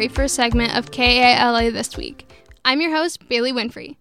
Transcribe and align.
very 0.00 0.08
first 0.08 0.34
segment 0.34 0.74
of 0.74 0.90
KALA 0.90 1.70
This 1.70 1.94
Week. 1.94 2.26
I'm 2.64 2.80
your 2.80 2.96
host, 2.96 3.28
Bailey 3.28 3.52
Winfrey. 3.52 3.96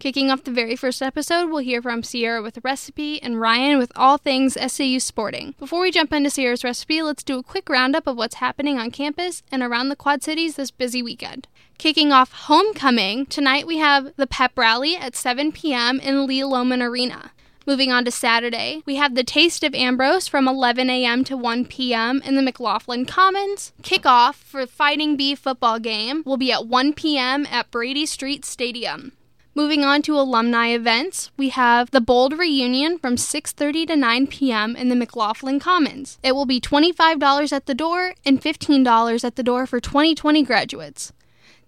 Kicking 0.00 0.28
off 0.28 0.42
the 0.42 0.50
very 0.50 0.74
first 0.74 1.00
episode, 1.00 1.48
we'll 1.48 1.58
hear 1.58 1.80
from 1.80 2.02
Sierra 2.02 2.42
with 2.42 2.56
a 2.56 2.60
recipe 2.64 3.22
and 3.22 3.40
Ryan 3.40 3.78
with 3.78 3.92
all 3.94 4.18
things 4.18 4.58
SAU 4.60 4.98
sporting. 4.98 5.54
Before 5.56 5.80
we 5.80 5.92
jump 5.92 6.12
into 6.12 6.28
Sierra's 6.28 6.64
recipe, 6.64 7.02
let's 7.02 7.22
do 7.22 7.38
a 7.38 7.44
quick 7.44 7.68
roundup 7.68 8.08
of 8.08 8.16
what's 8.16 8.34
happening 8.34 8.80
on 8.80 8.90
campus 8.90 9.44
and 9.52 9.62
around 9.62 9.90
the 9.90 9.94
Quad 9.94 10.24
Cities 10.24 10.56
this 10.56 10.72
busy 10.72 11.04
weekend. 11.04 11.46
Kicking 11.78 12.10
off 12.10 12.32
homecoming, 12.32 13.24
tonight 13.26 13.64
we 13.64 13.78
have 13.78 14.12
the 14.16 14.26
pep 14.26 14.58
rally 14.58 14.96
at 14.96 15.14
7 15.14 15.52
p.m. 15.52 16.00
in 16.00 16.26
Lee 16.26 16.40
Lohman 16.40 16.82
Arena. 16.82 17.30
Moving 17.66 17.90
on 17.90 18.04
to 18.04 18.10
Saturday, 18.10 18.82
we 18.84 18.96
have 18.96 19.14
the 19.14 19.24
Taste 19.24 19.64
of 19.64 19.74
Ambrose 19.74 20.28
from 20.28 20.46
11 20.46 20.90
a.m. 20.90 21.24
to 21.24 21.34
1 21.34 21.64
p.m. 21.64 22.20
in 22.22 22.34
the 22.34 22.42
McLaughlin 22.42 23.06
Commons. 23.06 23.72
Kickoff 23.82 24.34
for 24.34 24.66
Fighting 24.66 25.16
Bee 25.16 25.34
football 25.34 25.78
game 25.78 26.22
will 26.26 26.36
be 26.36 26.52
at 26.52 26.66
1 26.66 26.92
p.m. 26.92 27.46
at 27.50 27.70
Brady 27.70 28.04
Street 28.04 28.44
Stadium. 28.44 29.12
Moving 29.54 29.82
on 29.82 30.02
to 30.02 30.18
alumni 30.18 30.74
events, 30.74 31.30
we 31.38 31.48
have 31.50 31.90
the 31.90 32.02
Bold 32.02 32.38
reunion 32.38 32.98
from 32.98 33.16
6:30 33.16 33.86
to 33.86 33.96
9 33.96 34.26
p.m. 34.26 34.76
in 34.76 34.90
the 34.90 34.96
McLaughlin 34.96 35.58
Commons. 35.58 36.18
It 36.22 36.32
will 36.32 36.44
be 36.44 36.60
$25 36.60 37.50
at 37.50 37.64
the 37.64 37.74
door 37.74 38.12
and 38.26 38.42
$15 38.42 39.24
at 39.24 39.36
the 39.36 39.42
door 39.42 39.66
for 39.66 39.80
2020 39.80 40.42
graduates. 40.42 41.14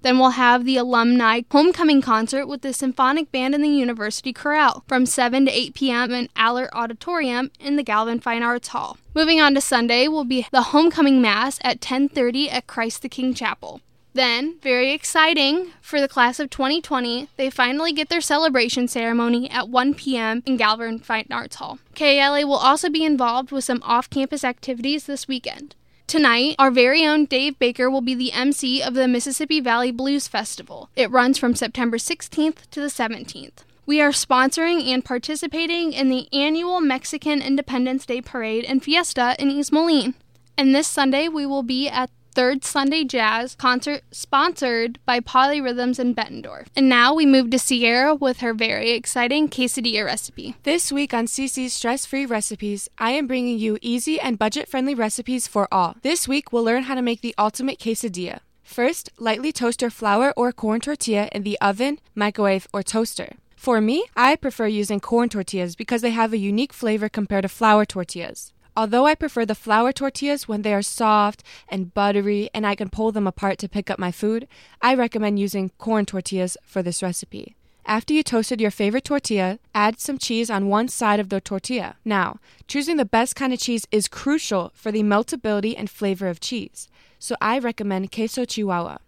Then 0.02 0.18
we'll 0.18 0.30
have 0.30 0.64
the 0.64 0.76
alumni 0.76 1.42
homecoming 1.50 2.02
concert 2.02 2.46
with 2.46 2.62
the 2.62 2.72
symphonic 2.72 3.32
band 3.32 3.54
and 3.54 3.64
the 3.64 3.68
University 3.68 4.32
Chorale 4.32 4.84
from 4.86 5.06
7 5.06 5.46
to 5.46 5.52
8 5.52 5.74
p.m. 5.74 6.12
in 6.12 6.28
Allaert 6.36 6.68
Auditorium 6.72 7.50
in 7.58 7.76
the 7.76 7.82
Galvin 7.82 8.20
Fine 8.20 8.42
Arts 8.42 8.68
Hall. 8.68 8.98
Moving 9.14 9.40
on 9.40 9.54
to 9.54 9.60
Sunday 9.60 10.08
will 10.08 10.24
be 10.24 10.46
the 10.52 10.62
homecoming 10.62 11.20
mass 11.20 11.58
at 11.62 11.80
10:30 11.80 12.52
at 12.52 12.66
Christ 12.66 13.02
the 13.02 13.08
King 13.08 13.34
Chapel. 13.34 13.80
Then, 14.16 14.56
very 14.62 14.92
exciting 14.92 15.72
for 15.82 16.00
the 16.00 16.08
class 16.08 16.40
of 16.40 16.48
2020, 16.48 17.28
they 17.36 17.50
finally 17.50 17.92
get 17.92 18.08
their 18.08 18.22
celebration 18.22 18.88
ceremony 18.88 19.50
at 19.50 19.68
1 19.68 19.92
p.m. 19.92 20.42
in 20.46 20.56
Galvin 20.56 21.00
Fine 21.00 21.26
Arts 21.30 21.56
Hall. 21.56 21.78
KALA 21.94 22.46
will 22.46 22.54
also 22.54 22.88
be 22.88 23.04
involved 23.04 23.52
with 23.52 23.64
some 23.64 23.82
off 23.82 24.08
campus 24.08 24.42
activities 24.42 25.04
this 25.04 25.28
weekend. 25.28 25.74
Tonight, 26.06 26.54
our 26.60 26.70
very 26.70 27.04
own 27.04 27.24
Dave 27.24 27.58
Baker 27.58 27.90
will 27.90 28.00
be 28.00 28.14
the 28.14 28.30
MC 28.30 28.80
of 28.80 28.94
the 28.94 29.08
Mississippi 29.08 29.58
Valley 29.58 29.90
Blues 29.90 30.28
Festival. 30.28 30.88
It 30.94 31.10
runs 31.10 31.36
from 31.36 31.56
September 31.56 31.96
16th 31.96 32.70
to 32.70 32.80
the 32.80 32.86
17th. 32.86 33.64
We 33.86 34.00
are 34.00 34.10
sponsoring 34.10 34.86
and 34.86 35.04
participating 35.04 35.92
in 35.92 36.08
the 36.08 36.28
annual 36.32 36.80
Mexican 36.80 37.42
Independence 37.42 38.06
Day 38.06 38.20
Parade 38.20 38.64
and 38.64 38.84
Fiesta 38.84 39.34
in 39.40 39.50
East 39.50 39.72
Moline. 39.72 40.14
And 40.56 40.72
this 40.72 40.86
Sunday, 40.86 41.26
we 41.26 41.44
will 41.44 41.64
be 41.64 41.88
at 41.88 42.10
Third 42.36 42.66
Sunday 42.66 43.02
Jazz 43.04 43.54
concert 43.54 44.02
sponsored 44.10 44.98
by 45.06 45.20
Polyrhythms 45.20 45.98
in 45.98 46.14
Bettendorf. 46.14 46.66
And 46.76 46.86
now 46.86 47.14
we 47.14 47.24
move 47.24 47.48
to 47.48 47.58
Sierra 47.58 48.14
with 48.14 48.40
her 48.40 48.52
very 48.52 48.90
exciting 48.90 49.48
quesadilla 49.48 50.04
recipe. 50.04 50.54
This 50.62 50.92
week 50.92 51.14
on 51.14 51.28
CC's 51.28 51.72
Stress 51.72 52.04
Free 52.04 52.26
Recipes, 52.26 52.90
I 52.98 53.12
am 53.12 53.26
bringing 53.26 53.58
you 53.58 53.78
easy 53.80 54.20
and 54.20 54.38
budget 54.38 54.68
friendly 54.68 54.94
recipes 54.94 55.48
for 55.48 55.66
all. 55.72 55.96
This 56.02 56.28
week, 56.28 56.52
we'll 56.52 56.62
learn 56.62 56.82
how 56.82 56.94
to 56.94 57.00
make 57.00 57.22
the 57.22 57.34
ultimate 57.38 57.78
quesadilla. 57.78 58.40
First, 58.62 59.08
lightly 59.18 59.50
toast 59.50 59.80
your 59.80 59.90
flour 59.90 60.34
or 60.36 60.52
corn 60.52 60.82
tortilla 60.82 61.30
in 61.32 61.42
the 61.42 61.58
oven, 61.62 62.00
microwave, 62.14 62.68
or 62.70 62.82
toaster. 62.82 63.36
For 63.56 63.80
me, 63.80 64.04
I 64.14 64.36
prefer 64.36 64.66
using 64.66 65.00
corn 65.00 65.30
tortillas 65.30 65.74
because 65.74 66.02
they 66.02 66.10
have 66.10 66.34
a 66.34 66.36
unique 66.36 66.74
flavor 66.74 67.08
compared 67.08 67.44
to 67.44 67.48
flour 67.48 67.86
tortillas. 67.86 68.52
Although 68.76 69.06
I 69.06 69.14
prefer 69.14 69.46
the 69.46 69.54
flour 69.54 69.90
tortillas 69.90 70.46
when 70.46 70.60
they 70.60 70.74
are 70.74 70.82
soft 70.82 71.42
and 71.66 71.94
buttery 71.94 72.50
and 72.52 72.66
I 72.66 72.74
can 72.74 72.90
pull 72.90 73.10
them 73.10 73.26
apart 73.26 73.58
to 73.60 73.70
pick 73.70 73.88
up 73.90 73.98
my 73.98 74.12
food, 74.12 74.46
I 74.82 74.94
recommend 74.94 75.38
using 75.38 75.70
corn 75.78 76.04
tortillas 76.04 76.58
for 76.62 76.82
this 76.82 77.02
recipe. 77.02 77.56
After 77.86 78.12
you 78.12 78.22
toasted 78.22 78.60
your 78.60 78.70
favorite 78.70 79.04
tortilla, 79.04 79.60
add 79.74 79.98
some 79.98 80.18
cheese 80.18 80.50
on 80.50 80.68
one 80.68 80.88
side 80.88 81.20
of 81.20 81.30
the 81.30 81.40
tortilla. 81.40 81.96
Now, 82.04 82.38
choosing 82.66 82.96
the 82.98 83.04
best 83.04 83.34
kind 83.34 83.52
of 83.52 83.60
cheese 83.60 83.86
is 83.90 84.08
crucial 84.08 84.72
for 84.74 84.92
the 84.92 85.02
meltability 85.02 85.74
and 85.78 85.88
flavor 85.88 86.26
of 86.26 86.40
cheese. 86.40 86.88
So 87.18 87.36
I 87.40 87.58
recommend 87.58 88.12
queso 88.12 88.44
chihuahua, 88.44 88.98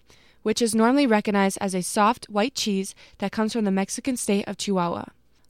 which 0.44 0.62
is 0.62 0.74
normally 0.74 1.06
recognized 1.06 1.58
as 1.60 1.74
a 1.74 1.82
soft 1.82 2.30
white 2.30 2.54
cheese 2.54 2.94
that 3.18 3.32
comes 3.32 3.52
from 3.52 3.64
the 3.64 3.70
Mexican 3.70 4.16
state 4.16 4.46
of 4.46 4.56
Chihuahua. 4.56 5.06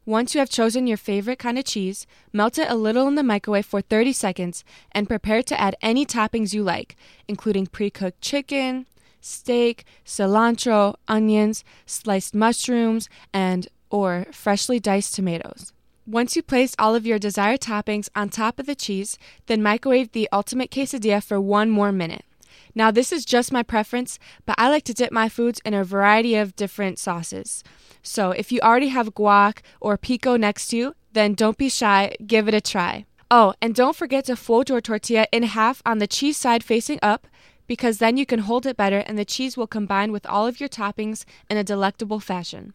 Once 0.08 0.34
you 0.34 0.38
have 0.38 0.48
chosen 0.48 0.86
your 0.86 0.96
favorite 0.96 1.38
kind 1.38 1.58
of 1.58 1.66
cheese, 1.66 2.06
melt 2.32 2.58
it 2.58 2.70
a 2.70 2.74
little 2.74 3.06
in 3.08 3.14
the 3.14 3.22
microwave 3.22 3.66
for 3.66 3.82
30 3.82 4.14
seconds 4.14 4.64
and 4.92 5.06
prepare 5.06 5.42
to 5.42 5.60
add 5.60 5.76
any 5.82 6.06
toppings 6.06 6.54
you 6.54 6.62
like, 6.62 6.96
including 7.28 7.66
pre 7.66 7.90
cooked 7.90 8.18
chicken, 8.22 8.86
steak, 9.20 9.84
cilantro, 10.06 10.94
onions, 11.08 11.62
sliced 11.84 12.34
mushrooms, 12.34 13.10
and 13.34 13.68
or 13.90 14.24
freshly 14.32 14.80
diced 14.80 15.14
tomatoes. 15.14 15.74
Once 16.06 16.34
you 16.34 16.42
place 16.42 16.74
all 16.78 16.94
of 16.94 17.04
your 17.04 17.18
desired 17.18 17.60
toppings 17.60 18.08
on 18.16 18.30
top 18.30 18.58
of 18.58 18.64
the 18.64 18.74
cheese, 18.74 19.18
then 19.44 19.62
microwave 19.62 20.12
the 20.12 20.26
ultimate 20.32 20.70
quesadilla 20.70 21.22
for 21.22 21.38
one 21.38 21.68
more 21.68 21.92
minute. 21.92 22.24
Now, 22.74 22.90
this 22.90 23.12
is 23.12 23.24
just 23.24 23.52
my 23.52 23.62
preference, 23.62 24.18
but 24.46 24.54
I 24.58 24.68
like 24.68 24.84
to 24.84 24.94
dip 24.94 25.12
my 25.12 25.28
foods 25.28 25.60
in 25.64 25.74
a 25.74 25.84
variety 25.84 26.34
of 26.34 26.56
different 26.56 26.98
sauces. 26.98 27.64
So 28.02 28.30
if 28.30 28.52
you 28.52 28.60
already 28.60 28.88
have 28.88 29.14
guac 29.14 29.58
or 29.80 29.96
pico 29.96 30.36
next 30.36 30.68
to 30.68 30.76
you, 30.76 30.94
then 31.12 31.34
don't 31.34 31.58
be 31.58 31.68
shy, 31.68 32.14
give 32.26 32.48
it 32.48 32.54
a 32.54 32.60
try. 32.60 33.04
Oh, 33.30 33.54
and 33.60 33.74
don't 33.74 33.96
forget 33.96 34.24
to 34.26 34.36
fold 34.36 34.68
your 34.68 34.80
tortilla 34.80 35.26
in 35.32 35.42
half 35.42 35.82
on 35.84 35.98
the 35.98 36.06
cheese 36.06 36.36
side 36.36 36.64
facing 36.64 36.98
up 37.02 37.26
because 37.66 37.98
then 37.98 38.16
you 38.16 38.24
can 38.24 38.40
hold 38.40 38.64
it 38.64 38.76
better 38.76 39.00
and 39.00 39.18
the 39.18 39.24
cheese 39.24 39.56
will 39.56 39.66
combine 39.66 40.10
with 40.10 40.26
all 40.26 40.46
of 40.46 40.58
your 40.58 40.68
toppings 40.68 41.24
in 41.50 41.56
a 41.56 41.64
delectable 41.64 42.20
fashion. 42.20 42.72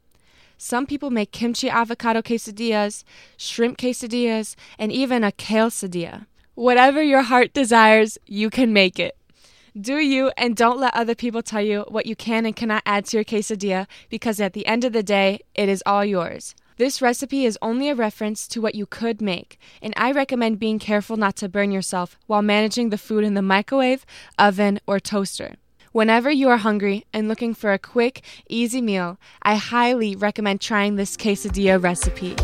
Some 0.58 0.86
people 0.86 1.10
make 1.10 1.32
kimchi 1.32 1.70
avocado 1.70 2.22
quesadillas, 2.22 3.04
shrimp 3.36 3.78
quesadillas, 3.78 4.56
and 4.78 4.92
even 4.92 5.24
a 5.24 5.32
kale 5.32 5.70
quesadilla. 5.70 6.28
Whatever 6.54 7.02
your 7.02 7.24
heart 7.24 7.52
desires, 7.54 8.20
you 8.28 8.52
can 8.52 8.72
make 8.72 9.00
it. 9.00 9.18
Do 9.80 9.98
you, 9.98 10.32
and 10.38 10.56
don't 10.56 10.80
let 10.80 10.94
other 10.94 11.16
people 11.16 11.42
tell 11.42 11.62
you 11.62 11.86
what 11.88 12.06
you 12.06 12.16
can 12.16 12.46
and 12.46 12.56
cannot 12.56 12.84
add 12.86 13.06
to 13.06 13.18
your 13.18 13.24
quesadilla 13.24 13.88
because 14.08 14.40
at 14.40 14.54
the 14.54 14.68
end 14.68 14.84
of 14.84 14.94
the 14.94 15.02
day, 15.02 15.40
it 15.56 15.68
is 15.68 15.82
all 15.84 16.06
yours. 16.06 16.54
This 16.78 17.02
recipe 17.02 17.46
is 17.46 17.58
only 17.60 17.90
a 17.90 17.96
reference 17.96 18.48
to 18.50 18.62
what 18.62 18.76
you 18.76 18.86
could 18.86 19.20
make, 19.20 19.60
and 19.82 19.94
I 19.98 20.12
recommend 20.12 20.60
being 20.60 20.78
careful 20.78 21.18
not 21.18 21.36
to 21.38 21.50
burn 21.50 21.72
yourself 21.72 22.20
while 22.28 22.44
managing 22.44 22.90
the 22.90 23.00
food 23.00 23.24
in 23.24 23.34
the 23.34 23.42
microwave, 23.42 24.06
oven, 24.38 24.80
or 24.86 25.00
toaster. 25.00 25.56
Whenever 25.92 26.30
you 26.30 26.50
are 26.50 26.58
hungry 26.58 27.06
and 27.12 27.28
looking 27.28 27.56
for 27.56 27.74
a 27.74 27.80
quick, 27.80 28.22
easy 28.48 28.82
meal, 28.82 29.18
I 29.42 29.56
highly 29.56 30.16
recommend 30.16 30.62
trying 30.62 30.98
this 30.98 31.18
quesadilla 31.18 31.82
recipe. 31.82 32.36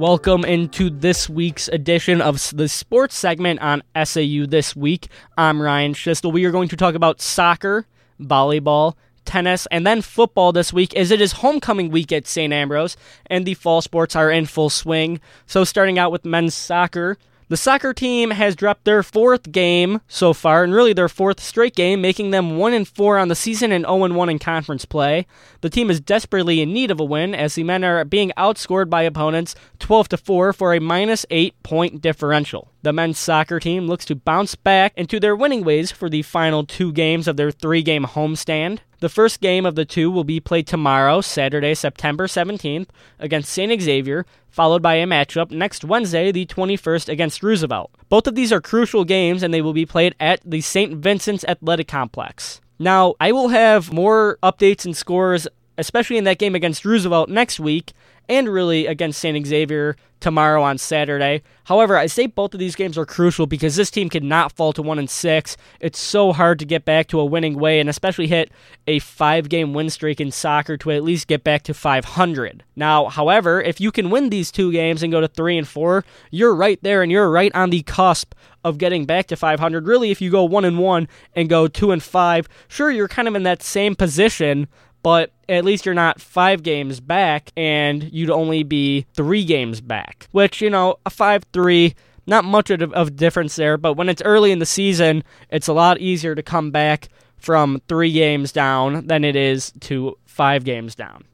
Welcome 0.00 0.46
into 0.46 0.88
this 0.88 1.28
week's 1.28 1.68
edition 1.68 2.22
of 2.22 2.56
the 2.56 2.70
sports 2.70 3.14
segment 3.14 3.60
on 3.60 3.82
SAU 3.94 4.46
This 4.48 4.74
Week. 4.74 5.08
I'm 5.36 5.60
Ryan 5.60 5.92
Schistel. 5.92 6.32
We 6.32 6.46
are 6.46 6.50
going 6.50 6.70
to 6.70 6.76
talk 6.78 6.94
about 6.94 7.20
soccer, 7.20 7.84
volleyball, 8.18 8.94
tennis, 9.26 9.66
and 9.70 9.86
then 9.86 10.00
football 10.00 10.52
this 10.52 10.72
week 10.72 10.96
as 10.96 11.10
it 11.10 11.20
is 11.20 11.32
homecoming 11.32 11.90
week 11.90 12.12
at 12.12 12.26
St. 12.26 12.50
Ambrose 12.50 12.96
and 13.26 13.44
the 13.44 13.52
fall 13.52 13.82
sports 13.82 14.16
are 14.16 14.30
in 14.30 14.46
full 14.46 14.70
swing. 14.70 15.20
So, 15.44 15.64
starting 15.64 15.98
out 15.98 16.12
with 16.12 16.24
men's 16.24 16.54
soccer, 16.54 17.18
the 17.50 17.56
soccer 17.56 17.92
team 17.92 18.30
has 18.30 18.54
dropped 18.54 18.84
their 18.84 19.02
fourth 19.02 19.50
game 19.50 20.00
so 20.06 20.32
far, 20.32 20.62
and 20.62 20.72
really 20.72 20.92
their 20.92 21.08
fourth 21.08 21.40
straight 21.40 21.74
game, 21.74 22.00
making 22.00 22.30
them 22.30 22.56
1 22.56 22.72
and 22.72 22.86
4 22.86 23.18
on 23.18 23.26
the 23.26 23.34
season 23.34 23.72
and 23.72 23.84
0 23.84 24.04
and 24.04 24.14
1 24.14 24.28
in 24.30 24.38
conference 24.38 24.84
play. 24.84 25.26
The 25.60 25.68
team 25.68 25.90
is 25.90 26.00
desperately 26.00 26.60
in 26.60 26.72
need 26.72 26.92
of 26.92 27.00
a 27.00 27.04
win, 27.04 27.34
as 27.34 27.56
the 27.56 27.64
men 27.64 27.82
are 27.82 28.04
being 28.04 28.30
outscored 28.38 28.88
by 28.88 29.02
opponents 29.02 29.56
12 29.80 30.10
to 30.10 30.16
4 30.16 30.52
for 30.52 30.72
a 30.72 30.80
minus 30.80 31.26
8 31.28 31.60
point 31.64 32.00
differential. 32.00 32.70
The 32.82 32.92
men's 32.94 33.18
soccer 33.18 33.60
team 33.60 33.86
looks 33.86 34.06
to 34.06 34.14
bounce 34.14 34.54
back 34.54 34.94
into 34.96 35.20
their 35.20 35.36
winning 35.36 35.64
ways 35.64 35.92
for 35.92 36.08
the 36.08 36.22
final 36.22 36.64
two 36.64 36.92
games 36.92 37.28
of 37.28 37.36
their 37.36 37.50
three 37.50 37.82
game 37.82 38.04
homestand. 38.04 38.78
The 39.00 39.10
first 39.10 39.40
game 39.40 39.66
of 39.66 39.74
the 39.74 39.84
two 39.84 40.10
will 40.10 40.24
be 40.24 40.40
played 40.40 40.66
tomorrow, 40.66 41.20
Saturday, 41.20 41.74
September 41.74 42.26
17th, 42.26 42.88
against 43.18 43.52
St. 43.52 43.80
Xavier, 43.80 44.24
followed 44.48 44.80
by 44.80 44.94
a 44.94 45.06
matchup 45.06 45.50
next 45.50 45.84
Wednesday, 45.84 46.32
the 46.32 46.46
21st, 46.46 47.08
against 47.08 47.42
Roosevelt. 47.42 47.90
Both 48.08 48.26
of 48.26 48.34
these 48.34 48.52
are 48.52 48.60
crucial 48.60 49.04
games, 49.04 49.42
and 49.42 49.52
they 49.52 49.62
will 49.62 49.72
be 49.72 49.86
played 49.86 50.14
at 50.18 50.40
the 50.44 50.60
St. 50.60 50.96
Vincent's 50.96 51.44
Athletic 51.44 51.88
Complex. 51.88 52.60
Now, 52.78 53.14
I 53.20 53.32
will 53.32 53.48
have 53.48 53.92
more 53.92 54.38
updates 54.42 54.86
and 54.86 54.96
scores 54.96 55.46
especially 55.80 56.18
in 56.18 56.24
that 56.24 56.38
game 56.38 56.54
against 56.54 56.84
Roosevelt 56.84 57.30
next 57.30 57.58
week 57.58 57.94
and 58.30 58.48
really 58.48 58.86
against 58.86 59.20
St. 59.20 59.46
Xavier 59.46 59.96
tomorrow 60.20 60.62
on 60.62 60.78
Saturday. 60.78 61.42
However, 61.64 61.96
I 61.96 62.06
say 62.06 62.26
both 62.26 62.54
of 62.54 62.60
these 62.60 62.76
games 62.76 62.96
are 62.96 63.06
crucial 63.06 63.46
because 63.46 63.74
this 63.74 63.90
team 63.90 64.08
could 64.08 64.22
not 64.22 64.52
fall 64.52 64.72
to 64.74 64.82
1 64.82 64.98
and 64.98 65.10
6. 65.10 65.56
It's 65.80 65.98
so 65.98 66.32
hard 66.32 66.58
to 66.58 66.64
get 66.64 66.84
back 66.84 67.08
to 67.08 67.18
a 67.18 67.24
winning 67.24 67.58
way 67.58 67.80
and 67.80 67.88
especially 67.88 68.26
hit 68.26 68.52
a 68.86 69.00
5-game 69.00 69.72
win 69.72 69.90
streak 69.90 70.20
in 70.20 70.30
soccer 70.30 70.76
to 70.76 70.90
at 70.92 71.02
least 71.02 71.26
get 71.26 71.42
back 71.42 71.62
to 71.64 71.74
500. 71.74 72.62
Now, 72.76 73.08
however, 73.08 73.60
if 73.60 73.80
you 73.80 73.90
can 73.90 74.10
win 74.10 74.30
these 74.30 74.52
two 74.52 74.70
games 74.70 75.02
and 75.02 75.10
go 75.10 75.20
to 75.20 75.28
3 75.28 75.58
and 75.58 75.66
4, 75.66 76.04
you're 76.30 76.54
right 76.54 76.78
there 76.82 77.02
and 77.02 77.10
you're 77.10 77.30
right 77.30 77.54
on 77.54 77.70
the 77.70 77.82
cusp 77.82 78.34
of 78.62 78.78
getting 78.78 79.06
back 79.06 79.26
to 79.28 79.36
500. 79.36 79.86
Really, 79.86 80.10
if 80.10 80.20
you 80.20 80.30
go 80.30 80.44
1 80.44 80.64
and 80.64 80.78
1 80.78 81.08
and 81.34 81.48
go 81.48 81.66
2 81.66 81.92
and 81.92 82.02
5, 82.02 82.48
sure 82.68 82.90
you're 82.90 83.08
kind 83.08 83.26
of 83.26 83.34
in 83.34 83.42
that 83.44 83.62
same 83.62 83.96
position, 83.96 84.68
but 85.02 85.32
at 85.48 85.64
least 85.64 85.86
you're 85.86 85.94
not 85.94 86.20
five 86.20 86.62
games 86.62 87.00
back 87.00 87.52
and 87.56 88.10
you'd 88.12 88.30
only 88.30 88.62
be 88.62 89.06
three 89.14 89.44
games 89.44 89.80
back. 89.80 90.28
Which, 90.32 90.60
you 90.60 90.70
know, 90.70 90.96
a 91.06 91.10
5 91.10 91.44
3, 91.52 91.94
not 92.26 92.44
much 92.44 92.70
of 92.70 92.92
a 92.94 93.10
difference 93.10 93.56
there, 93.56 93.76
but 93.76 93.94
when 93.94 94.08
it's 94.08 94.22
early 94.22 94.52
in 94.52 94.58
the 94.58 94.66
season, 94.66 95.24
it's 95.50 95.68
a 95.68 95.72
lot 95.72 95.98
easier 95.98 96.34
to 96.34 96.42
come 96.42 96.70
back 96.70 97.08
from 97.36 97.80
three 97.88 98.12
games 98.12 98.52
down 98.52 99.06
than 99.06 99.24
it 99.24 99.34
is 99.34 99.72
to 99.80 100.16
five 100.26 100.64
games 100.64 100.94
down. 100.94 101.24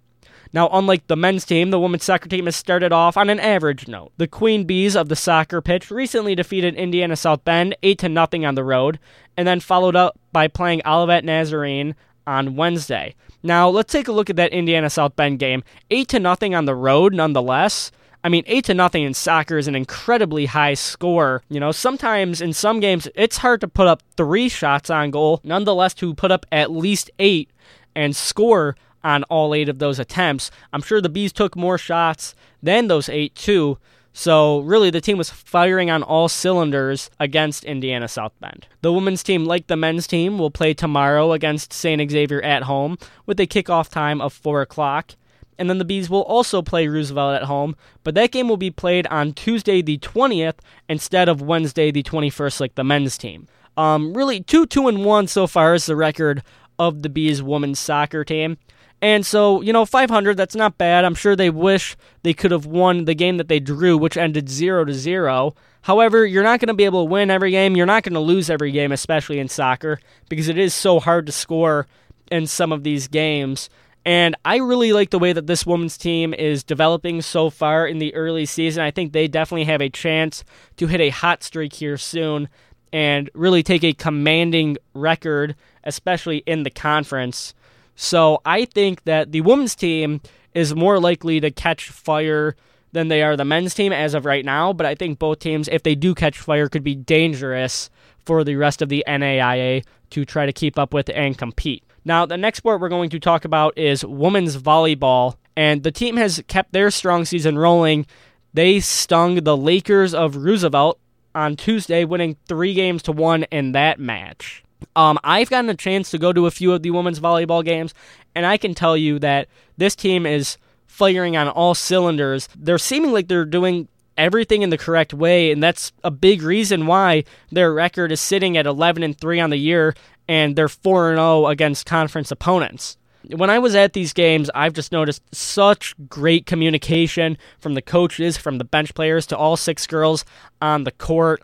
Now, 0.53 0.71
unlike 0.73 1.07
the 1.07 1.17
men's 1.17 1.45
team, 1.45 1.71
the 1.71 1.81
women's 1.81 2.05
soccer 2.05 2.29
team 2.29 2.47
has 2.47 2.57
started 2.57 2.93
off 2.93 3.17
on 3.17 3.29
an 3.29 3.41
average 3.41 3.89
note. 3.89 4.13
The 4.17 4.29
Queen 4.29 4.65
Bees 4.65 4.97
of 4.97 5.09
the 5.09 5.17
soccer 5.17 5.61
pitch 5.61 5.91
recently 5.91 6.35
defeated 6.35 6.75
Indiana 6.77 7.17
South 7.17 7.45
Bend 7.45 7.77
8 7.83 7.99
to 7.99 8.09
nothing 8.09 8.47
on 8.47 8.55
the 8.55 8.65
road, 8.65 8.99
and 9.37 9.47
then 9.47 9.61
followed 9.61 9.97
up 9.97 10.19
by 10.33 10.49
playing 10.49 10.83
Olivet 10.87 11.25
Nazarene 11.25 11.95
on 12.27 12.57
Wednesday. 12.57 13.15
Now, 13.43 13.69
let's 13.69 13.93
take 13.93 14.09
a 14.09 14.13
look 14.13 14.31
at 14.31 14.37
that 14.37 14.53
Indiana 14.53 14.91
South 14.91 15.15
Bend 15.17 15.39
game. 15.39 15.63
8 15.91 16.09
to 16.09 16.19
nothing 16.19 16.55
on 16.55 16.65
the 16.65 16.75
road 16.75 17.15
nonetheless. 17.15 17.93
I 18.25 18.29
mean, 18.29 18.43
8 18.47 18.65
to 18.65 18.75
nothing 18.75 19.05
in 19.05 19.15
soccer 19.15 19.57
is 19.57 19.69
an 19.69 19.77
incredibly 19.77 20.47
high 20.47 20.75
score. 20.75 21.43
You 21.49 21.61
know, 21.61 21.71
sometimes 21.71 22.41
in 22.41 22.53
some 22.53 22.81
games 22.81 23.07
it's 23.15 23.39
hard 23.39 23.61
to 23.61 23.69
put 23.69 23.87
up 23.87 24.03
3 24.17 24.49
shots 24.49 24.91
on 24.91 25.13
goal, 25.13 25.41
nonetheless 25.45 25.95
to 25.95 26.15
put 26.15 26.33
up 26.33 26.45
at 26.51 26.73
least 26.73 27.11
8 27.21 27.49
and 27.95 28.17
score 28.17 28.77
on 29.05 29.23
all 29.25 29.55
8 29.55 29.69
of 29.69 29.79
those 29.79 30.01
attempts. 30.01 30.51
I'm 30.73 30.83
sure 30.83 31.01
the 31.01 31.09
Bees 31.09 31.33
took 31.33 31.55
more 31.55 31.79
shots 31.79 32.35
than 32.61 32.89
those 32.89 33.09
8 33.09 33.33
too. 33.37 33.79
So, 34.19 34.61
really, 34.61 34.89
the 34.89 35.03
team 35.03 35.19
was 35.19 35.29
firing 35.29 35.91
on 35.91 36.03
all 36.03 36.31
cylinders 36.31 37.11
against 37.21 37.65
Indiana 37.65 38.09
South 38.09 38.33
Bend. 38.41 38.67
The 38.81 38.91
women's 38.91 39.23
team, 39.23 39.45
like 39.45 39.67
the 39.67 39.77
men's 39.77 40.07
team, 40.07 40.39
will 40.39 40.51
play 40.51 40.73
tomorrow 40.73 41.33
against 41.33 41.75
St. 41.75 42.11
Xavier 42.11 42.41
at 42.41 42.63
home 42.63 42.97
with 43.27 43.39
a 43.41 43.47
kickoff 43.47 43.91
time 43.91 44.23
of 44.23 44.33
4 44.33 44.63
o'clock. 44.63 45.13
And 45.59 45.69
then 45.69 45.77
the 45.77 45.85
Bees 45.85 46.09
will 46.09 46.23
also 46.23 46.63
play 46.63 46.89
Roosevelt 46.89 47.37
at 47.37 47.43
home, 47.43 47.77
but 48.05 48.15
that 48.15 48.33
game 48.33 48.49
will 48.49 48.57
be 48.57 48.71
played 48.71 49.07
on 49.09 49.35
Tuesday 49.35 49.83
the 49.83 49.99
20th 49.99 50.61
instead 50.89 51.29
of 51.29 51.43
Wednesday 51.43 51.91
the 51.91 52.03
21st, 52.03 52.59
like 52.59 52.75
the 52.75 52.85
men's 52.85 53.19
team. 53.19 53.47
Um, 53.77 54.15
really, 54.15 54.41
2 54.41 54.65
2 54.65 54.89
and 54.89 55.05
1 55.05 55.27
so 55.27 55.47
far 55.47 55.75
is 55.75 55.85
the 55.85 55.95
record 55.95 56.43
of 56.79 57.03
the 57.03 57.11
Bees 57.11 57.43
women's 57.43 57.79
soccer 57.79 58.25
team. 58.25 58.57
And 59.03 59.27
so, 59.27 59.61
you 59.61 59.73
know, 59.73 59.85
500, 59.85 60.37
that's 60.37 60.57
not 60.57 60.79
bad. 60.79 61.05
I'm 61.05 61.15
sure 61.15 61.37
they 61.37 61.51
wish 61.51 61.97
they 62.23 62.33
could 62.33 62.51
have 62.51 62.67
won 62.67 63.05
the 63.05 63.15
game 63.15 63.37
that 63.37 63.49
they 63.49 63.61
drew, 63.61 63.99
which 63.99 64.17
ended 64.17 64.49
0 64.49 64.87
to 64.87 64.95
0. 64.95 65.55
However, 65.83 66.27
you're 66.27 66.43
not 66.43 66.61
going 66.61 66.69
to 66.69 66.75
be 66.75 66.85
able 66.85 67.05
to 67.05 67.11
win 67.11 67.31
every 67.31 67.51
game. 67.51 67.77
You're 67.77 67.87
not 67.87 68.03
going 68.03 68.15
to 68.15 68.21
lose 68.21 68.51
every 68.51 68.73
game, 68.73 68.93
especially 68.93 69.39
in 69.39 69.49
soccer, 69.49 70.01
because 70.29 70.49
it 70.49 70.59
is 70.59 70.75
so 70.75 70.99
hard 70.99 71.27
to 71.27 71.33
score 71.33 71.87
in 72.31 72.47
some 72.47 72.73
of 72.73 72.83
these 72.83 73.07
games. 73.07 73.69
And 74.05 74.37
I 74.45 74.57
really 74.59 74.93
like 74.93 75.11
the 75.11 75.19
way 75.19 75.33
that 75.33 75.49
this 75.49 75.67
women's 75.67 75.99
team 75.99 76.33
is 76.33 76.63
developing 76.63 77.23
so 77.23 77.51
far 77.51 77.87
in 77.87 77.99
the 77.99 78.15
early 78.15 78.47
season. 78.47 78.83
I 78.83 78.93
think 78.93 79.13
they 79.13 79.29
definitely 79.29 79.65
have 79.65 79.83
a 79.83 79.91
chance 79.91 80.45
to 80.77 80.87
hit 80.87 81.01
a 81.01 81.11
hot 81.11 81.43
streak 81.43 81.75
here 81.75 81.99
soon 81.99 82.49
and 82.93 83.29
really 83.35 83.63
take 83.63 83.85
a 83.85 83.93
commanding 83.93 84.77
record, 84.95 85.57
especially 85.85 86.39
in 86.47 86.63
the 86.63 86.71
conference. 86.71 87.53
So 87.97 88.41
I 88.45 88.67
think 88.67 89.05
that 89.05 89.33
the 89.33 89.41
women's 89.41 89.75
team 89.75 90.21
is 90.55 90.75
more 90.75 91.01
likely 91.01 91.41
to 91.41 91.51
catch 91.51 91.89
fire 91.89 92.55
than 92.93 93.09
they 93.09 93.23
are 93.23 93.37
the 93.37 93.45
men's 93.45 93.75
team 93.75 93.93
as 93.93 94.15
of 94.15 94.25
right 94.25 94.45
now. 94.45 94.73
But 94.73 94.87
I 94.87 94.95
think 94.95 95.19
both 95.19 95.39
teams, 95.39 95.69
if 95.69 95.83
they 95.83 95.95
do 95.95 96.15
catch 96.15 96.39
fire, 96.39 96.69
could 96.69 96.85
be 96.85 96.95
dangerous 96.95 97.91
for 98.25 98.45
the 98.45 98.57
rest 98.57 98.83
of 98.83 98.89
the 98.89 99.05
NAIA 99.07 99.85
to 100.11 100.25
try 100.25 100.47
to 100.47 100.53
keep 100.53 100.79
up 100.79 100.95
with 100.95 101.11
and 101.15 101.37
compete. 101.37 101.83
Now, 102.05 102.25
the 102.25 102.37
next 102.37 102.59
sport 102.59 102.81
we're 102.81 102.89
going 102.89 103.11
to 103.11 103.19
talk 103.19 103.45
about 103.45 103.77
is 103.77 104.05
women's 104.05 104.57
volleyball. 104.57 105.37
And 105.57 105.83
the 105.83 105.91
team 105.91 106.17
has 106.17 106.43
kept 106.49 106.73
their 106.73 106.91
strong 106.91 107.25
season 107.25 107.59
rolling. 107.59 108.07
They 108.55 108.81
stung 108.81 109.37
the 109.37 109.57
Lakers 109.57 110.15
of 110.15 110.37
Roosevelt 110.37 110.99
on 111.35 111.57
Tuesday, 111.57 112.05
winning 112.05 112.37
three 112.47 112.75
games 112.75 113.03
to 113.05 113.13
one 113.13 113.45
in 113.45 113.73
that 113.73 113.99
match. 113.99 114.63
Um, 114.95 115.19
I've 115.25 115.51
gotten 115.51 115.71
a 115.71 115.75
chance 115.75 116.11
to 116.11 116.19
go 116.19 116.33
to 116.33 116.47
a 116.47 116.51
few 116.51 116.73
of 116.73 116.83
the 116.83 116.91
women's 116.91 117.21
volleyball 117.21 117.65
games, 117.65 117.95
and 118.35 118.47
I 118.47 118.57
can 118.57 118.75
tell 118.75 118.97
you 118.97 119.19
that 119.21 119.49
this 119.77 119.95
team 119.95 120.27
is 120.27 120.59
firing 120.87 121.37
on 121.37 121.49
all 121.49 121.75
cylinders. 121.75 122.49
They're 122.57 122.79
seeming 122.79 123.13
like 123.13 123.29
they're 123.29 123.45
doing 123.45 123.89
everything 124.17 124.63
in 124.63 124.71
the 124.71 124.79
correct 124.79 125.13
way, 125.13 125.51
and 125.51 125.63
that's 125.63 125.93
a 126.03 126.11
big 126.11 126.43
reason 126.43 126.87
why 126.87 127.25
their 127.51 127.73
record 127.73 128.13
is 128.13 128.21
sitting 128.21 128.57
at 128.57 128.67
11 128.67 129.03
and 129.03 129.19
3 129.19 129.41
on 129.41 129.51
the 129.51 129.57
year, 129.57 129.95
and 130.29 130.57
they're 130.57 130.69
4 130.69 131.11
and 131.11 131.19
0 131.19 131.47
against 131.47 131.87
conference 131.87 132.31
opponents. 132.31 132.97
When 133.35 133.51
I 133.51 133.59
was 133.59 133.75
at 133.75 133.93
these 133.93 134.13
games, 134.13 134.51
I've 134.55 134.73
just 134.73 134.93
noticed 134.93 135.23
such 135.35 135.95
great 136.09 136.47
communication 136.47 137.37
from 137.59 137.75
the 137.75 137.83
coaches, 137.83 138.37
from 138.37 138.59
the 138.59 138.65
bench 138.65 138.95
players 138.95 139.27
to 139.27 139.37
all 139.37 139.57
six 139.57 139.87
girls 139.87 140.25
on 140.63 140.85
the 140.85 140.93
court 140.93 141.43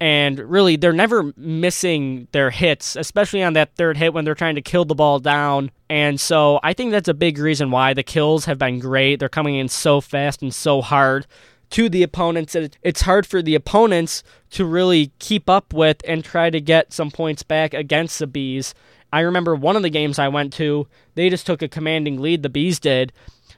and 0.00 0.38
really 0.38 0.76
they're 0.76 0.92
never 0.92 1.32
missing 1.36 2.26
their 2.32 2.50
hits, 2.50 2.96
especially 2.96 3.42
on 3.42 3.52
that 3.52 3.74
third 3.76 3.98
hit 3.98 4.14
when 4.14 4.24
they're 4.24 4.34
trying 4.34 4.54
to 4.54 4.62
kill 4.62 4.86
the 4.86 4.94
ball 4.94 5.18
down. 5.18 5.70
And 5.90 6.18
so 6.18 6.58
I 6.62 6.72
think 6.72 6.90
that's 6.90 7.08
a 7.08 7.14
big 7.14 7.38
reason 7.38 7.70
why 7.70 7.92
the 7.92 8.02
kills 8.02 8.46
have 8.46 8.58
been 8.58 8.78
great. 8.78 9.16
They're 9.20 9.28
coming 9.28 9.56
in 9.56 9.68
so 9.68 10.00
fast 10.00 10.40
and 10.40 10.54
so 10.54 10.80
hard 10.80 11.26
to 11.70 11.88
the 11.88 12.02
opponents 12.02 12.54
that 12.54 12.76
it's 12.82 13.02
hard 13.02 13.26
for 13.26 13.42
the 13.42 13.54
opponents 13.54 14.22
to 14.50 14.64
really 14.64 15.12
keep 15.18 15.48
up 15.48 15.72
with 15.72 16.02
and 16.06 16.24
try 16.24 16.50
to 16.50 16.60
get 16.60 16.92
some 16.92 17.10
points 17.10 17.42
back 17.42 17.74
against 17.74 18.18
the 18.18 18.26
Bees. 18.26 18.74
I 19.12 19.20
remember 19.20 19.54
one 19.54 19.76
of 19.76 19.82
the 19.82 19.90
games 19.90 20.18
I 20.18 20.28
went 20.28 20.52
to, 20.54 20.86
they 21.14 21.28
just 21.30 21.46
took 21.46 21.62
a 21.62 21.68
commanding 21.68 22.20
lead, 22.20 22.42
the 22.42 22.48
Bees 22.48 22.80
did, 22.80 23.12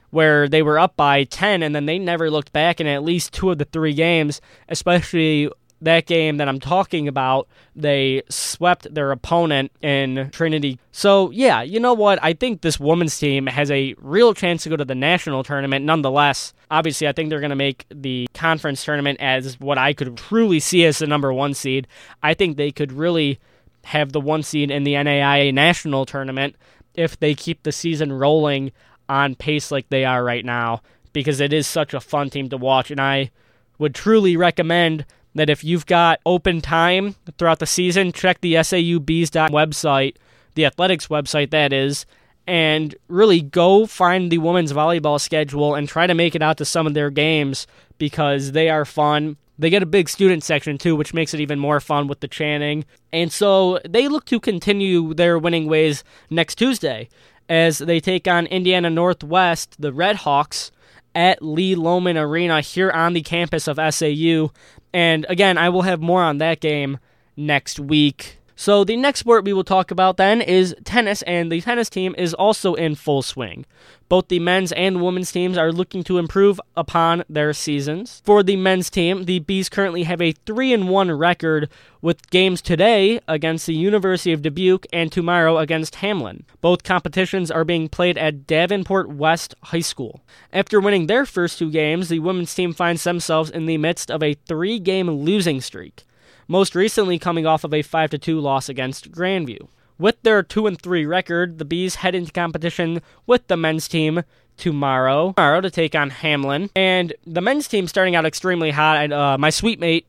where 0.09 0.47
they 0.47 0.61
were 0.61 0.77
up 0.77 0.95
by 0.95 1.23
10 1.23 1.63
and 1.63 1.75
then 1.75 1.85
they 1.85 1.97
never 1.97 2.29
looked 2.29 2.53
back 2.53 2.79
in 2.79 2.85
at 2.85 3.03
least 3.03 3.33
two 3.33 3.49
of 3.49 3.57
the 3.57 3.65
three 3.65 3.93
games, 3.93 4.41
especially 4.69 5.49
that 5.83 6.05
game 6.05 6.37
that 6.37 6.47
I'm 6.47 6.59
talking 6.59 7.07
about, 7.07 7.47
they 7.75 8.23
swept 8.29 8.93
their 8.93 9.11
opponent 9.11 9.71
in 9.81 10.29
Trinity. 10.31 10.79
So, 10.91 11.29
yeah, 11.31 11.61
you 11.61 11.79
know 11.79 11.93
what? 11.93 12.19
I 12.23 12.33
think 12.33 12.61
this 12.61 12.79
women's 12.79 13.17
team 13.17 13.47
has 13.47 13.69
a 13.69 13.95
real 13.99 14.33
chance 14.33 14.63
to 14.63 14.69
go 14.69 14.77
to 14.77 14.85
the 14.85 14.95
national 14.95 15.43
tournament 15.43 15.85
nonetheless. 15.85 16.53
Obviously, 16.71 17.07
I 17.07 17.11
think 17.11 17.29
they're 17.29 17.39
going 17.39 17.49
to 17.49 17.55
make 17.55 17.85
the 17.89 18.27
conference 18.33 18.83
tournament 18.83 19.19
as 19.21 19.59
what 19.59 19.77
I 19.77 19.93
could 19.93 20.17
truly 20.17 20.59
see 20.59 20.85
as 20.85 20.99
the 20.99 21.07
number 21.07 21.31
one 21.33 21.53
seed. 21.53 21.87
I 22.21 22.33
think 22.33 22.57
they 22.57 22.71
could 22.71 22.91
really 22.91 23.39
have 23.85 24.13
the 24.13 24.21
one 24.21 24.43
seed 24.43 24.71
in 24.71 24.83
the 24.83 24.93
NAIA 24.93 25.53
national 25.53 26.05
tournament 26.05 26.55
if 26.93 27.19
they 27.19 27.35
keep 27.35 27.63
the 27.63 27.71
season 27.71 28.13
rolling 28.13 28.71
on 29.09 29.35
pace 29.35 29.71
like 29.71 29.89
they 29.89 30.05
are 30.05 30.23
right 30.23 30.45
now 30.45 30.81
because 31.11 31.39
it 31.39 31.51
is 31.51 31.67
such 31.67 31.93
a 31.93 31.99
fun 31.99 32.29
team 32.29 32.49
to 32.49 32.57
watch 32.57 32.89
and 32.89 33.01
I 33.01 33.31
would 33.77 33.93
truly 33.93 34.37
recommend 34.37 35.05
that 35.35 35.49
if 35.49 35.63
you've 35.63 35.85
got 35.85 36.19
open 36.25 36.61
time 36.61 37.15
throughout 37.37 37.59
the 37.59 37.65
season, 37.65 38.11
check 38.11 38.41
the 38.41 38.55
SAUBees 38.55 39.29
website, 39.49 40.15
the 40.55 40.65
athletics 40.65 41.07
website 41.07 41.49
that 41.51 41.73
is, 41.73 42.05
and 42.45 42.95
really 43.07 43.41
go 43.41 43.85
find 43.85 44.31
the 44.31 44.37
women's 44.37 44.73
volleyball 44.73 45.19
schedule 45.19 45.75
and 45.75 45.87
try 45.87 46.07
to 46.07 46.13
make 46.13 46.35
it 46.35 46.41
out 46.41 46.57
to 46.57 46.65
some 46.65 46.85
of 46.85 46.93
their 46.93 47.09
games 47.09 47.67
because 47.97 48.51
they 48.51 48.69
are 48.69 48.85
fun. 48.85 49.37
They 49.57 49.69
get 49.69 49.83
a 49.83 49.87
big 49.87 50.09
student 50.09 50.43
section 50.43 50.77
too, 50.77 50.95
which 50.95 51.13
makes 51.13 51.33
it 51.33 51.39
even 51.39 51.59
more 51.59 51.79
fun 51.79 52.07
with 52.07 52.19
the 52.19 52.27
chanting. 52.27 52.85
And 53.11 53.31
so 53.31 53.79
they 53.87 54.07
look 54.07 54.25
to 54.25 54.39
continue 54.39 55.13
their 55.13 55.39
winning 55.39 55.67
ways 55.67 56.03
next 56.29 56.55
Tuesday 56.55 57.07
as 57.49 57.77
they 57.77 57.99
take 57.99 58.27
on 58.27 58.47
Indiana 58.47 58.89
Northwest, 58.89 59.75
the 59.79 59.93
Red 59.93 60.17
Hawks, 60.17 60.71
at 61.15 61.41
Lee 61.41 61.75
Lohman 61.75 62.21
Arena 62.21 62.61
here 62.61 62.91
on 62.91 63.13
the 63.13 63.21
campus 63.21 63.67
of 63.67 63.77
SAU. 63.93 64.51
And 64.93 65.25
again, 65.29 65.57
I 65.57 65.69
will 65.69 65.83
have 65.83 66.01
more 66.01 66.21
on 66.21 66.37
that 66.39 66.59
game 66.59 66.99
next 67.35 67.79
week. 67.79 68.39
So 68.55 68.83
the 68.83 68.97
next 68.97 69.21
sport 69.21 69.45
we 69.45 69.53
will 69.53 69.63
talk 69.63 69.89
about 69.89 70.17
then 70.17 70.39
is 70.39 70.75
tennis, 70.83 71.23
and 71.23 71.51
the 71.51 71.61
tennis 71.61 71.89
team 71.89 72.13
is 72.17 72.33
also 72.33 72.75
in 72.75 72.95
full 72.95 73.23
swing. 73.23 73.65
Both 74.09 74.27
the 74.27 74.39
men's 74.39 74.71
and 74.73 75.01
women's 75.01 75.31
teams 75.31 75.57
are 75.57 75.71
looking 75.71 76.03
to 76.03 76.19
improve 76.19 76.61
upon 76.77 77.23
their 77.27 77.51
seasons. 77.53 78.21
For 78.23 78.43
the 78.43 78.55
men's 78.55 78.91
team, 78.91 79.25
the 79.25 79.39
Bees 79.39 79.69
currently 79.69 80.03
have 80.03 80.21
a 80.21 80.33
3 80.33 80.71
and 80.71 80.87
1 80.87 81.11
record 81.11 81.67
with 81.99 82.29
games 82.29 82.61
today 82.61 83.19
against 83.27 83.65
the 83.65 83.73
University 83.73 84.31
of 84.31 84.43
Dubuque 84.43 84.85
and 84.93 85.11
tomorrow 85.11 85.57
against 85.57 85.95
Hamline. 85.95 86.43
Both 86.61 86.83
competitions 86.83 87.49
are 87.49 87.65
being 87.65 87.89
played 87.89 88.19
at 88.19 88.45
Davenport 88.45 89.09
West 89.09 89.55
High 89.63 89.79
School. 89.79 90.21
After 90.51 90.79
winning 90.79 91.07
their 91.07 91.25
first 91.25 91.57
two 91.57 91.71
games, 91.71 92.09
the 92.09 92.19
women's 92.19 92.53
team 92.53 92.73
finds 92.73 93.03
themselves 93.03 93.49
in 93.49 93.65
the 93.65 93.77
midst 93.77 94.11
of 94.11 94.21
a 94.21 94.35
3-game 94.35 95.09
losing 95.09 95.59
streak 95.59 96.03
most 96.47 96.75
recently 96.75 97.19
coming 97.19 97.45
off 97.45 97.63
of 97.63 97.73
a 97.73 97.81
5 97.81 98.19
2 98.19 98.39
loss 98.39 98.69
against 98.69 99.11
Grandview. 99.11 99.67
With 99.97 100.21
their 100.23 100.43
2 100.43 100.67
and 100.67 100.81
3 100.81 101.05
record, 101.05 101.59
the 101.59 101.65
Bees 101.65 101.95
head 101.95 102.15
into 102.15 102.31
competition 102.31 103.01
with 103.25 103.47
the 103.47 103.57
men's 103.57 103.87
team 103.87 104.23
tomorrow, 104.57 105.33
tomorrow 105.33 105.61
to 105.61 105.69
take 105.69 105.95
on 105.95 106.09
Hamline. 106.09 106.69
And 106.75 107.13
the 107.25 107.41
men's 107.41 107.67
team 107.67 107.87
starting 107.87 108.15
out 108.15 108.25
extremely 108.25 108.71
hot. 108.71 108.97
And, 108.97 109.13
uh, 109.13 109.37
my 109.37 109.49
suite 109.49 109.79
mate 109.79 110.07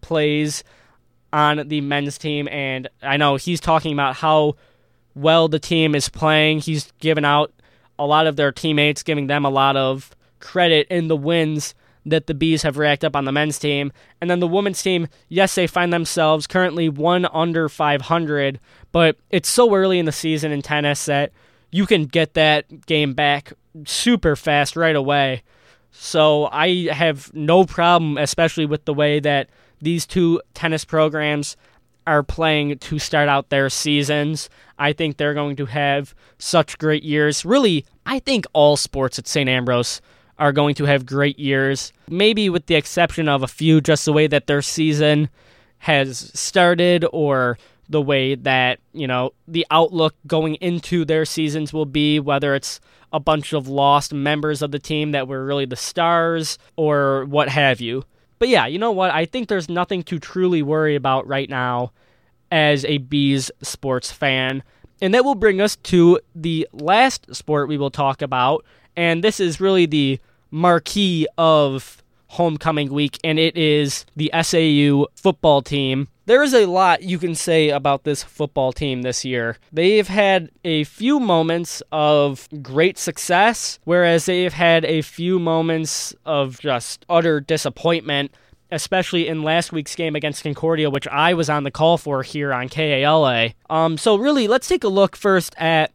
plays 0.00 0.64
on 1.32 1.66
the 1.68 1.80
men's 1.80 2.18
team, 2.18 2.46
and 2.48 2.88
I 3.02 3.16
know 3.16 3.36
he's 3.36 3.60
talking 3.60 3.94
about 3.94 4.16
how 4.16 4.56
well 5.14 5.48
the 5.48 5.58
team 5.58 5.94
is 5.94 6.08
playing. 6.08 6.60
He's 6.60 6.92
given 7.00 7.24
out 7.24 7.52
a 7.98 8.06
lot 8.06 8.26
of 8.26 8.36
their 8.36 8.52
teammates, 8.52 9.02
giving 9.02 9.28
them 9.28 9.44
a 9.44 9.50
lot 9.50 9.76
of 9.76 10.14
credit 10.40 10.86
in 10.90 11.08
the 11.08 11.16
wins 11.16 11.74
that 12.04 12.26
the 12.26 12.34
Bees 12.34 12.62
have 12.62 12.78
racked 12.78 13.04
up 13.04 13.14
on 13.16 13.24
the 13.24 13.32
men's 13.32 13.58
team. 13.58 13.92
And 14.20 14.30
then 14.30 14.40
the 14.40 14.48
women's 14.48 14.82
team, 14.82 15.08
yes, 15.28 15.54
they 15.54 15.66
find 15.66 15.92
themselves 15.92 16.46
currently 16.46 16.88
one 16.88 17.26
under 17.26 17.68
500, 17.68 18.60
but 18.90 19.16
it's 19.30 19.48
so 19.48 19.74
early 19.74 19.98
in 19.98 20.06
the 20.06 20.12
season 20.12 20.52
in 20.52 20.62
tennis 20.62 21.06
that 21.06 21.32
you 21.70 21.86
can 21.86 22.06
get 22.06 22.34
that 22.34 22.86
game 22.86 23.14
back 23.14 23.52
super 23.84 24.36
fast 24.36 24.76
right 24.76 24.96
away. 24.96 25.42
So 25.90 26.48
I 26.50 26.88
have 26.92 27.32
no 27.34 27.64
problem, 27.64 28.18
especially 28.18 28.66
with 28.66 28.84
the 28.84 28.94
way 28.94 29.20
that 29.20 29.48
these 29.80 30.06
two 30.06 30.40
tennis 30.54 30.84
programs 30.84 31.56
are 32.06 32.22
playing 32.22 32.78
to 32.78 32.98
start 32.98 33.28
out 33.28 33.50
their 33.50 33.68
seasons. 33.68 34.48
I 34.78 34.92
think 34.92 35.16
they're 35.16 35.34
going 35.34 35.56
to 35.56 35.66
have 35.66 36.14
such 36.38 36.78
great 36.78 37.02
years. 37.04 37.44
Really, 37.44 37.84
I 38.04 38.18
think 38.18 38.46
all 38.52 38.76
sports 38.76 39.18
at 39.18 39.28
St. 39.28 39.48
Ambrose 39.48 40.00
are 40.38 40.52
going 40.52 40.74
to 40.76 40.84
have 40.84 41.06
great 41.06 41.38
years, 41.38 41.92
maybe 42.08 42.48
with 42.48 42.66
the 42.66 42.74
exception 42.74 43.28
of 43.28 43.42
a 43.42 43.48
few, 43.48 43.80
just 43.80 44.04
the 44.04 44.12
way 44.12 44.26
that 44.26 44.46
their 44.46 44.62
season 44.62 45.28
has 45.78 46.30
started 46.34 47.04
or 47.12 47.58
the 47.88 48.00
way 48.00 48.34
that, 48.34 48.78
you 48.92 49.06
know, 49.06 49.32
the 49.46 49.66
outlook 49.70 50.14
going 50.26 50.54
into 50.56 51.04
their 51.04 51.24
seasons 51.24 51.72
will 51.72 51.86
be, 51.86 52.18
whether 52.18 52.54
it's 52.54 52.80
a 53.12 53.20
bunch 53.20 53.52
of 53.52 53.68
lost 53.68 54.14
members 54.14 54.62
of 54.62 54.70
the 54.70 54.78
team 54.78 55.12
that 55.12 55.28
were 55.28 55.44
really 55.44 55.66
the 55.66 55.76
stars 55.76 56.58
or 56.76 57.26
what 57.26 57.48
have 57.48 57.80
you. 57.80 58.04
But 58.38 58.48
yeah, 58.48 58.66
you 58.66 58.78
know 58.78 58.90
what? 58.90 59.10
I 59.10 59.26
think 59.26 59.48
there's 59.48 59.68
nothing 59.68 60.02
to 60.04 60.18
truly 60.18 60.62
worry 60.62 60.96
about 60.96 61.26
right 61.26 61.48
now 61.48 61.92
as 62.50 62.84
a 62.86 62.98
Bees 62.98 63.50
sports 63.62 64.10
fan. 64.10 64.62
And 65.00 65.12
that 65.14 65.24
will 65.24 65.34
bring 65.34 65.60
us 65.60 65.76
to 65.76 66.20
the 66.34 66.66
last 66.72 67.34
sport 67.34 67.68
we 67.68 67.76
will 67.76 67.90
talk 67.90 68.22
about. 68.22 68.64
And 68.96 69.22
this 69.22 69.40
is 69.40 69.60
really 69.60 69.86
the 69.86 70.20
marquee 70.50 71.26
of 71.38 72.02
homecoming 72.32 72.90
week, 72.90 73.18
and 73.22 73.38
it 73.38 73.56
is 73.56 74.06
the 74.16 74.30
SAU 74.42 75.06
football 75.14 75.60
team. 75.60 76.08
There 76.24 76.42
is 76.42 76.54
a 76.54 76.66
lot 76.66 77.02
you 77.02 77.18
can 77.18 77.34
say 77.34 77.68
about 77.68 78.04
this 78.04 78.22
football 78.22 78.72
team 78.72 79.02
this 79.02 79.24
year. 79.24 79.58
They've 79.72 80.08
had 80.08 80.50
a 80.64 80.84
few 80.84 81.20
moments 81.20 81.82
of 81.92 82.48
great 82.62 82.96
success, 82.96 83.78
whereas 83.84 84.26
they've 84.26 84.52
had 84.52 84.84
a 84.86 85.02
few 85.02 85.38
moments 85.38 86.14
of 86.24 86.58
just 86.60 87.04
utter 87.08 87.40
disappointment, 87.40 88.32
especially 88.70 89.28
in 89.28 89.42
last 89.42 89.72
week's 89.72 89.94
game 89.94 90.16
against 90.16 90.42
Concordia, 90.42 90.88
which 90.88 91.08
I 91.08 91.34
was 91.34 91.50
on 91.50 91.64
the 91.64 91.70
call 91.70 91.98
for 91.98 92.22
here 92.22 92.54
on 92.54 92.68
KALA. 92.68 93.50
Um, 93.68 93.98
so, 93.98 94.16
really, 94.16 94.48
let's 94.48 94.68
take 94.68 94.84
a 94.84 94.88
look 94.88 95.16
first 95.16 95.54
at 95.58 95.92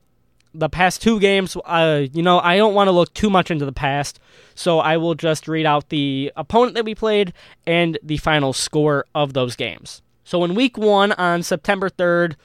the 0.57 0.69
past 0.69 1.01
two 1.01 1.19
games, 1.19 1.55
uh, 1.65 2.05
you 2.11 2.23
know, 2.23 2.39
I 2.39 2.57
don't 2.57 2.73
want 2.73 2.87
to 2.87 2.91
look 2.91 3.13
too 3.13 3.29
much 3.29 3.51
into 3.51 3.65
the 3.65 3.71
past, 3.71 4.19
so 4.55 4.79
I 4.79 4.97
will 4.97 5.15
just 5.15 5.47
read 5.47 5.65
out 5.65 5.89
the 5.89 6.31
opponent 6.35 6.75
that 6.75 6.85
we 6.85 6.95
played 6.95 7.33
and 7.65 7.97
the 8.01 8.17
final 8.17 8.53
score 8.53 9.05
of 9.13 9.33
those 9.33 9.55
games. 9.55 10.01
So 10.23 10.43
in 10.43 10.55
week 10.55 10.77
one 10.77 11.11
on 11.13 11.43
September 11.43 11.89
3rd, 11.89 12.35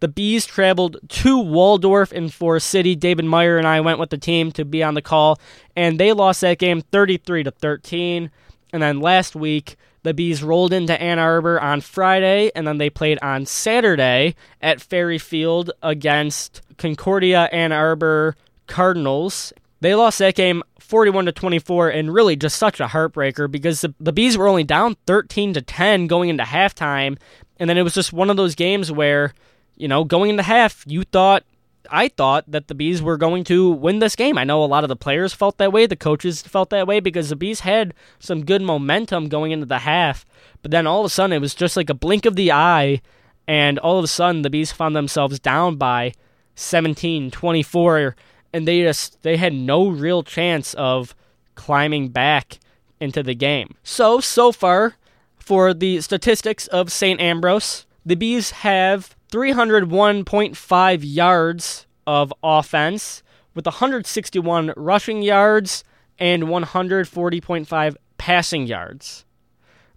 the 0.00 0.08
Bees 0.08 0.44
traveled 0.44 0.98
to 1.08 1.38
Waldorf 1.38 2.12
in 2.12 2.28
Forest 2.28 2.68
City. 2.68 2.94
David 2.94 3.24
Meyer 3.24 3.56
and 3.56 3.66
I 3.66 3.80
went 3.80 3.98
with 3.98 4.10
the 4.10 4.18
team 4.18 4.52
to 4.52 4.64
be 4.64 4.82
on 4.82 4.94
the 4.94 5.00
call, 5.00 5.40
and 5.76 5.98
they 5.98 6.12
lost 6.12 6.40
that 6.42 6.58
game 6.58 6.82
33 6.82 7.44
to 7.44 7.50
13. 7.50 8.30
And 8.72 8.82
then 8.82 9.00
last 9.00 9.36
week, 9.36 9.76
the 10.04 10.14
Bees 10.14 10.42
rolled 10.42 10.72
into 10.72 11.00
Ann 11.00 11.18
Arbor 11.18 11.60
on 11.60 11.80
Friday, 11.80 12.52
and 12.54 12.66
then 12.66 12.78
they 12.78 12.90
played 12.90 13.18
on 13.22 13.46
Saturday 13.46 14.36
at 14.60 14.80
Ferry 14.80 15.18
Field 15.18 15.70
against 15.82 16.60
Concordia 16.78 17.48
Ann 17.50 17.72
Arbor 17.72 18.36
Cardinals. 18.66 19.52
They 19.80 19.94
lost 19.94 20.18
that 20.18 20.34
game 20.34 20.62
41 20.78 21.26
to 21.26 21.32
24 21.32 21.88
and 21.88 22.12
really 22.12 22.36
just 22.36 22.58
such 22.58 22.80
a 22.80 22.86
heartbreaker 22.86 23.50
because 23.50 23.80
the, 23.80 23.94
the 23.98 24.12
Bees 24.12 24.36
were 24.36 24.46
only 24.46 24.64
down 24.64 24.96
13 25.06 25.54
to 25.54 25.62
10 25.62 26.06
going 26.06 26.28
into 26.28 26.44
halftime 26.44 27.18
and 27.58 27.70
then 27.70 27.78
it 27.78 27.82
was 27.82 27.94
just 27.94 28.12
one 28.12 28.30
of 28.30 28.36
those 28.36 28.54
games 28.54 28.92
where 28.92 29.32
you 29.76 29.88
know 29.88 30.04
going 30.04 30.30
into 30.30 30.42
half 30.42 30.84
you 30.86 31.04
thought 31.04 31.44
I 31.90 32.08
thought 32.08 32.50
that 32.50 32.68
the 32.68 32.74
Bees 32.74 33.02
were 33.02 33.16
going 33.16 33.44
to 33.44 33.70
win 33.70 33.98
this 33.98 34.16
game. 34.16 34.38
I 34.38 34.44
know 34.44 34.62
a 34.62 34.66
lot 34.66 34.84
of 34.84 34.88
the 34.88 34.96
players 34.96 35.32
felt 35.32 35.58
that 35.58 35.72
way, 35.72 35.86
the 35.86 35.96
coaches 35.96 36.42
felt 36.42 36.70
that 36.70 36.86
way 36.86 37.00
because 37.00 37.28
the 37.28 37.36
Bees 37.36 37.60
had 37.60 37.94
some 38.18 38.44
good 38.44 38.62
momentum 38.62 39.28
going 39.28 39.52
into 39.52 39.66
the 39.66 39.80
half, 39.80 40.24
but 40.62 40.70
then 40.70 40.86
all 40.86 41.00
of 41.00 41.06
a 41.06 41.10
sudden 41.10 41.34
it 41.34 41.40
was 41.40 41.54
just 41.54 41.76
like 41.76 41.90
a 41.90 41.94
blink 41.94 42.26
of 42.26 42.36
the 42.36 42.52
eye 42.52 43.00
and 43.46 43.78
all 43.78 43.98
of 43.98 44.04
a 44.04 44.08
sudden 44.08 44.42
the 44.42 44.50
Bees 44.50 44.72
found 44.72 44.96
themselves 44.96 45.38
down 45.38 45.76
by 45.76 46.12
17, 46.54 47.30
24, 47.30 48.16
and 48.52 48.68
they 48.68 48.82
just 48.82 49.22
they 49.22 49.36
had 49.36 49.52
no 49.52 49.88
real 49.88 50.22
chance 50.22 50.74
of 50.74 51.14
climbing 51.54 52.08
back 52.08 52.58
into 53.00 53.22
the 53.22 53.34
game. 53.34 53.74
So 53.82 54.20
so 54.20 54.52
far 54.52 54.94
for 55.36 55.74
the 55.74 56.00
statistics 56.00 56.66
of 56.68 56.90
St. 56.90 57.20
Ambrose, 57.20 57.86
the 58.06 58.14
Bees 58.14 58.50
have 58.50 59.13
301.5 59.34 61.00
yards 61.02 61.86
of 62.06 62.32
offense 62.44 63.24
with 63.52 63.66
161 63.66 64.72
rushing 64.76 65.22
yards 65.22 65.82
and 66.20 66.44
140.5 66.44 67.96
passing 68.16 68.66
yards. 68.68 69.24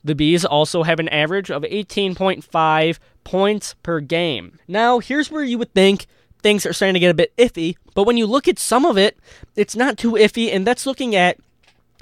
The 0.03 0.15
Bees 0.15 0.43
also 0.43 0.81
have 0.81 0.99
an 0.99 1.07
average 1.09 1.51
of 1.51 1.61
18.5 1.61 2.97
points 3.23 3.75
per 3.83 3.99
game. 3.99 4.57
Now, 4.67 4.97
here's 4.97 5.29
where 5.29 5.43
you 5.43 5.59
would 5.59 5.71
think 5.75 6.07
things 6.41 6.65
are 6.65 6.73
starting 6.73 6.95
to 6.95 6.99
get 6.99 7.11
a 7.11 7.13
bit 7.13 7.37
iffy. 7.37 7.75
But 7.93 8.07
when 8.07 8.17
you 8.17 8.25
look 8.25 8.47
at 8.47 8.57
some 8.57 8.85
of 8.85 8.97
it, 8.97 9.19
it's 9.55 9.75
not 9.75 9.99
too 9.99 10.13
iffy, 10.13 10.51
and 10.51 10.65
that's 10.65 10.87
looking 10.87 11.15
at 11.15 11.37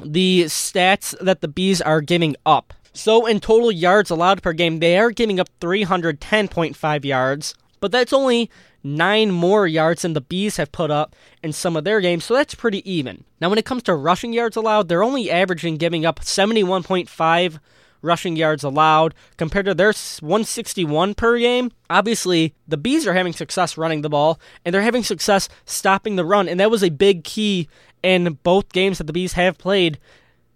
the 0.02 0.46
stats 0.46 1.14
that 1.20 1.42
the 1.42 1.50
Bees 1.50 1.82
are 1.82 2.00
giving 2.00 2.38
up. 2.46 2.74
So, 2.96 3.26
in 3.26 3.42
total 3.42 3.74
yards 3.74 4.10
allowed 4.10 4.42
per 4.42 4.54
game, 4.54 4.80
they 4.80 4.98
are 4.98 5.12
giving 5.12 5.38
up 5.38 5.50
310.5 5.60 7.04
yards, 7.04 7.54
but 7.82 7.92
that's 7.92 8.14
only 8.14 8.50
nine 8.86 9.32
more 9.32 9.68
yards 9.68 10.04
than 10.04 10.14
the 10.14 10.22
Bees 10.22 10.56
have 10.56 10.72
put 10.72 10.90
up 10.90 11.14
in 11.44 11.52
some 11.52 11.76
of 11.76 11.84
their 11.84 12.00
games, 12.00 12.24
so 12.24 12.34
that's 12.34 12.56
pretty 12.56 12.90
even. 12.90 13.26
Now, 13.42 13.50
when 13.50 13.58
it 13.58 13.66
comes 13.66 13.84
to 13.84 13.96
rushing 13.96 14.32
yards 14.32 14.56
allowed, 14.56 14.88
they're 14.88 15.04
only 15.04 15.30
averaging 15.30 15.76
giving 15.76 16.06
up 16.06 16.22
71.5 16.22 17.60
rushing 18.02 18.38
yards 18.38 18.64
allowed 18.64 19.14
compared 19.36 19.66
to 19.66 19.74
their 19.74 19.92
161 19.92 21.16
per 21.16 21.38
game. 21.38 21.72
Obviously, 21.90 22.54
the 22.66 22.78
Bees 22.78 23.06
are 23.06 23.14
having 23.14 23.34
success 23.34 23.78
running 23.78 24.04
the 24.04 24.10
ball 24.10 24.40
and 24.64 24.74
they're 24.74 24.82
having 24.82 25.04
success 25.04 25.50
stopping 25.66 26.16
the 26.16 26.24
run, 26.24 26.48
and 26.48 26.62
that 26.62 26.72
was 26.72 26.84
a 26.84 26.90
big 26.90 27.26
key 27.26 27.68
in 28.04 28.40
both 28.44 28.72
games 28.72 29.00
that 29.00 29.08
the 29.08 29.14
Bees 29.14 29.34
have 29.34 29.58
played. 29.58 30.00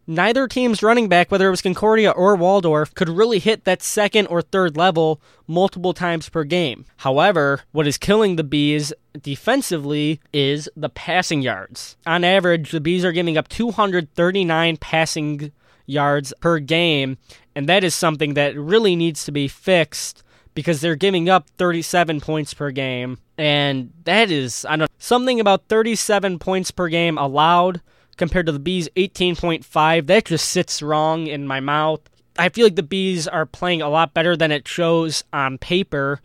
Neither 0.10 0.48
team's 0.48 0.82
running 0.82 1.08
back, 1.08 1.30
whether 1.30 1.46
it 1.46 1.52
was 1.52 1.62
Concordia 1.62 2.10
or 2.10 2.36
Waldorf, 2.36 2.96
could 2.96 3.10
really 3.10 3.38
hit 3.38 3.66
that 3.66 3.84
second 3.84 4.26
or 4.26 4.42
third 4.42 4.76
level 4.76 5.22
multiple 5.46 5.94
times 5.94 6.30
per 6.30 6.44
game. 6.44 6.86
However, 6.98 7.62
what 7.74 7.86
is 7.86 8.00
killing 8.00 8.36
the 8.36 8.44
Bees 8.44 8.92
defensively 9.22 10.20
is 10.34 10.68
the 10.76 10.90
passing 10.90 11.44
yards. 11.44 11.96
On 12.08 12.24
average, 12.24 12.72
the 12.72 12.82
Bees 12.82 13.06
are 13.06 13.12
giving 13.12 13.38
up 13.38 13.50
239 13.50 14.78
passing 14.78 15.52
yards 15.86 16.34
per 16.42 16.58
game, 16.58 17.20
and 17.56 17.70
that 17.70 17.84
is 17.84 17.94
something 17.94 18.34
that 18.34 18.58
really 18.58 18.96
needs 18.96 19.24
to 19.26 19.32
be 19.32 19.48
fixed 19.48 20.24
because 20.56 20.82
they're 20.82 20.96
giving 20.96 21.30
up 21.30 21.48
37 21.60 22.20
points 22.20 22.56
per 22.56 22.72
game, 22.72 23.20
and 23.38 23.94
that 24.06 24.32
is 24.32 24.66
I 24.66 24.72
don't 24.72 24.80
know, 24.80 24.88
something 24.98 25.40
about 25.40 25.68
37 25.68 26.40
points 26.40 26.72
per 26.72 26.88
game 26.88 27.20
allowed 27.20 27.82
compared 28.20 28.46
to 28.46 28.52
the 28.52 28.60
Bees 28.60 28.88
18.5. 28.96 30.06
That 30.06 30.26
just 30.26 30.50
sits 30.50 30.84
wrong 30.84 31.26
in 31.26 31.48
my 31.48 31.60
mouth. 31.60 32.02
I 32.38 32.50
feel 32.50 32.68
like 32.68 32.76
the 32.76 32.84
Bees 32.84 33.28
are 33.28 33.48
playing 33.48 33.82
a 33.82 33.90
lot 33.90 34.14
better 34.14 34.38
than 34.38 34.52
it 34.52 34.68
shows 34.68 35.24
on 35.34 35.58
paper 35.58 36.22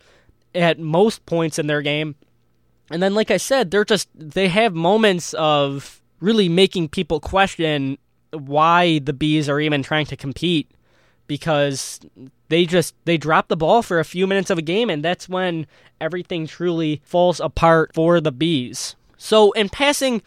at 0.53 0.77
most 0.77 1.25
points 1.25 1.57
in 1.57 1.65
their 1.65 1.81
game. 1.81 2.15
And 2.91 3.01
then, 3.01 3.15
like 3.15 3.31
I 3.31 3.37
said, 3.37 3.71
they're 3.71 3.83
just, 3.83 4.09
they 4.13 4.47
have 4.49 4.75
moments 4.75 5.33
of 5.33 6.01
really 6.19 6.47
making 6.47 6.89
people 6.89 7.19
question 7.19 7.97
why 8.31 8.99
the 8.99 9.13
Bees 9.13 9.49
are 9.49 9.59
even 9.59 9.81
trying 9.81 10.05
to 10.07 10.15
compete 10.15 10.69
because 11.27 11.99
they 12.49 12.65
just 12.65 12.93
they 13.05 13.17
drop 13.17 13.47
the 13.47 13.57
ball 13.57 13.81
for 13.81 13.99
a 13.99 14.05
few 14.05 14.27
minutes 14.27 14.49
of 14.49 14.57
a 14.57 14.61
game 14.61 14.89
and 14.89 15.03
that's 15.03 15.27
when 15.27 15.65
everything 15.99 16.45
truly 16.45 17.01
falls 17.03 17.39
apart 17.39 17.91
for 17.93 18.21
the 18.21 18.31
bees 18.31 18.95
so 19.17 19.51
in 19.53 19.69
passing 19.69 20.21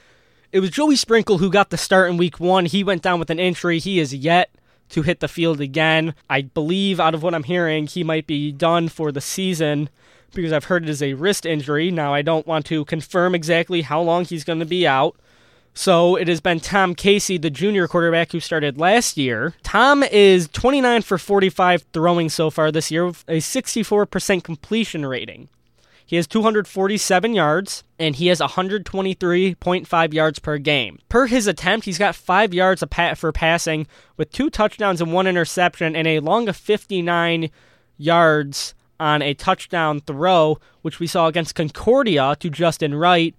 it 0.53 0.61
was 0.61 0.71
joey 0.71 0.97
sprinkle 0.97 1.39
who 1.39 1.51
got 1.51 1.71
the 1.71 1.77
start 1.77 2.11
in 2.11 2.17
week 2.17 2.41
one. 2.41 2.67
He 2.67 2.85
went 2.85 3.03
down 3.03 3.19
with 3.19 3.31
an 3.31 3.39
injury. 3.39 3.79
He 3.79 4.01
is 4.01 4.15
yet 4.15 4.51
to 4.91 5.03
hit 5.03 5.21
the 5.21 5.29
field 5.29 5.61
again. 5.61 6.15
I 6.31 6.43
believe 6.43 6.99
out 6.99 7.15
of 7.15 7.23
what 7.23 7.35
i'm 7.35 7.45
hearing 7.45 7.87
he 7.87 8.03
might 8.03 8.27
be 8.27 8.53
done 8.53 8.89
for 8.89 9.13
the 9.13 9.21
season 9.21 9.91
because 10.35 10.53
i've 10.53 10.65
heard 10.65 10.85
it 10.85 10.89
is 10.89 11.03
a 11.03 11.15
wrist 11.15 11.45
injury. 11.45 11.91
Now 11.91 12.15
i 12.15 12.23
don't 12.23 12.47
want 12.47 12.67
to 12.67 12.85
confirm 12.85 13.35
exactly 13.35 13.83
how 13.83 14.01
long 14.01 14.25
he's 14.25 14.45
going 14.45 14.61
to 14.61 14.67
be 14.67 14.87
out. 14.87 15.17
So 15.75 16.17
it 16.17 16.27
has 16.27 16.41
been 16.41 16.59
Tom 16.59 16.97
Casey, 16.97 17.39
the 17.39 17.51
junior 17.51 17.87
quarterback 17.87 18.33
who 18.33 18.41
started 18.41 18.79
last 18.79 19.17
year. 19.17 19.55
Tom 19.63 20.03
is 20.03 20.49
29 20.49 21.03
for 21.03 21.19
45 21.19 21.85
throwing 21.93 22.29
so 22.29 22.51
far 22.51 22.73
this 22.73 22.91
year, 22.91 23.07
with 23.07 23.23
a 23.29 23.37
64% 23.37 24.43
completion 24.43 25.07
rating. 25.07 25.49
He 26.09 26.17
has 26.17 26.27
247 26.27 27.35
yards 27.35 27.85
and 27.99 28.17
he 28.17 28.29
has 28.29 28.41
123.5 28.41 30.15
yards 30.15 30.39
per 30.39 30.57
game. 30.57 30.99
Per 31.11 31.27
his 31.27 31.47
attempt, 31.47 31.85
he's 31.85 31.99
got 31.99 32.15
5 32.15 32.55
yards 32.55 32.83
for 33.15 33.31
passing 33.31 33.87
with 34.17 34.33
2 34.33 34.49
touchdowns 34.49 35.03
and 35.03 35.13
1 35.13 35.27
interception 35.27 35.95
and 35.95 36.09
a 36.09 36.21
long 36.21 36.49
of 36.49 36.57
59 36.57 37.51
yards 37.99 38.75
on 38.99 39.21
a 39.21 39.35
touchdown 39.35 40.01
throw, 40.01 40.59
which 40.81 40.99
we 40.99 41.07
saw 41.07 41.27
against 41.27 41.55
Concordia 41.55 42.35
to 42.41 42.49
Justin 42.49 42.95
Wright 42.95 43.35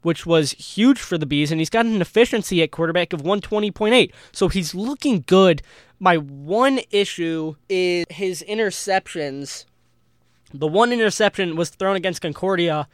which 0.00 0.24
was 0.24 0.52
huge 0.52 1.00
for 1.00 1.18
the 1.18 1.26
Bees, 1.26 1.50
and 1.50 1.60
he's 1.60 1.68
got 1.68 1.84
an 1.84 2.00
efficiency 2.00 2.62
at 2.62 2.70
quarterback 2.70 3.12
of 3.12 3.22
120.8. 3.22 4.12
So 4.30 4.46
he's 4.46 4.72
looking 4.72 5.24
good. 5.26 5.62
My 5.98 6.16
one 6.16 6.78
issue 6.92 7.56
is 7.68 8.06
his 8.08 8.44
interceptions. 8.48 9.64
The 10.52 10.66
one 10.66 10.92
interception 10.92 11.56
was 11.56 11.70
thrown 11.70 11.96
against 11.96 12.22
Concordia. 12.22 12.88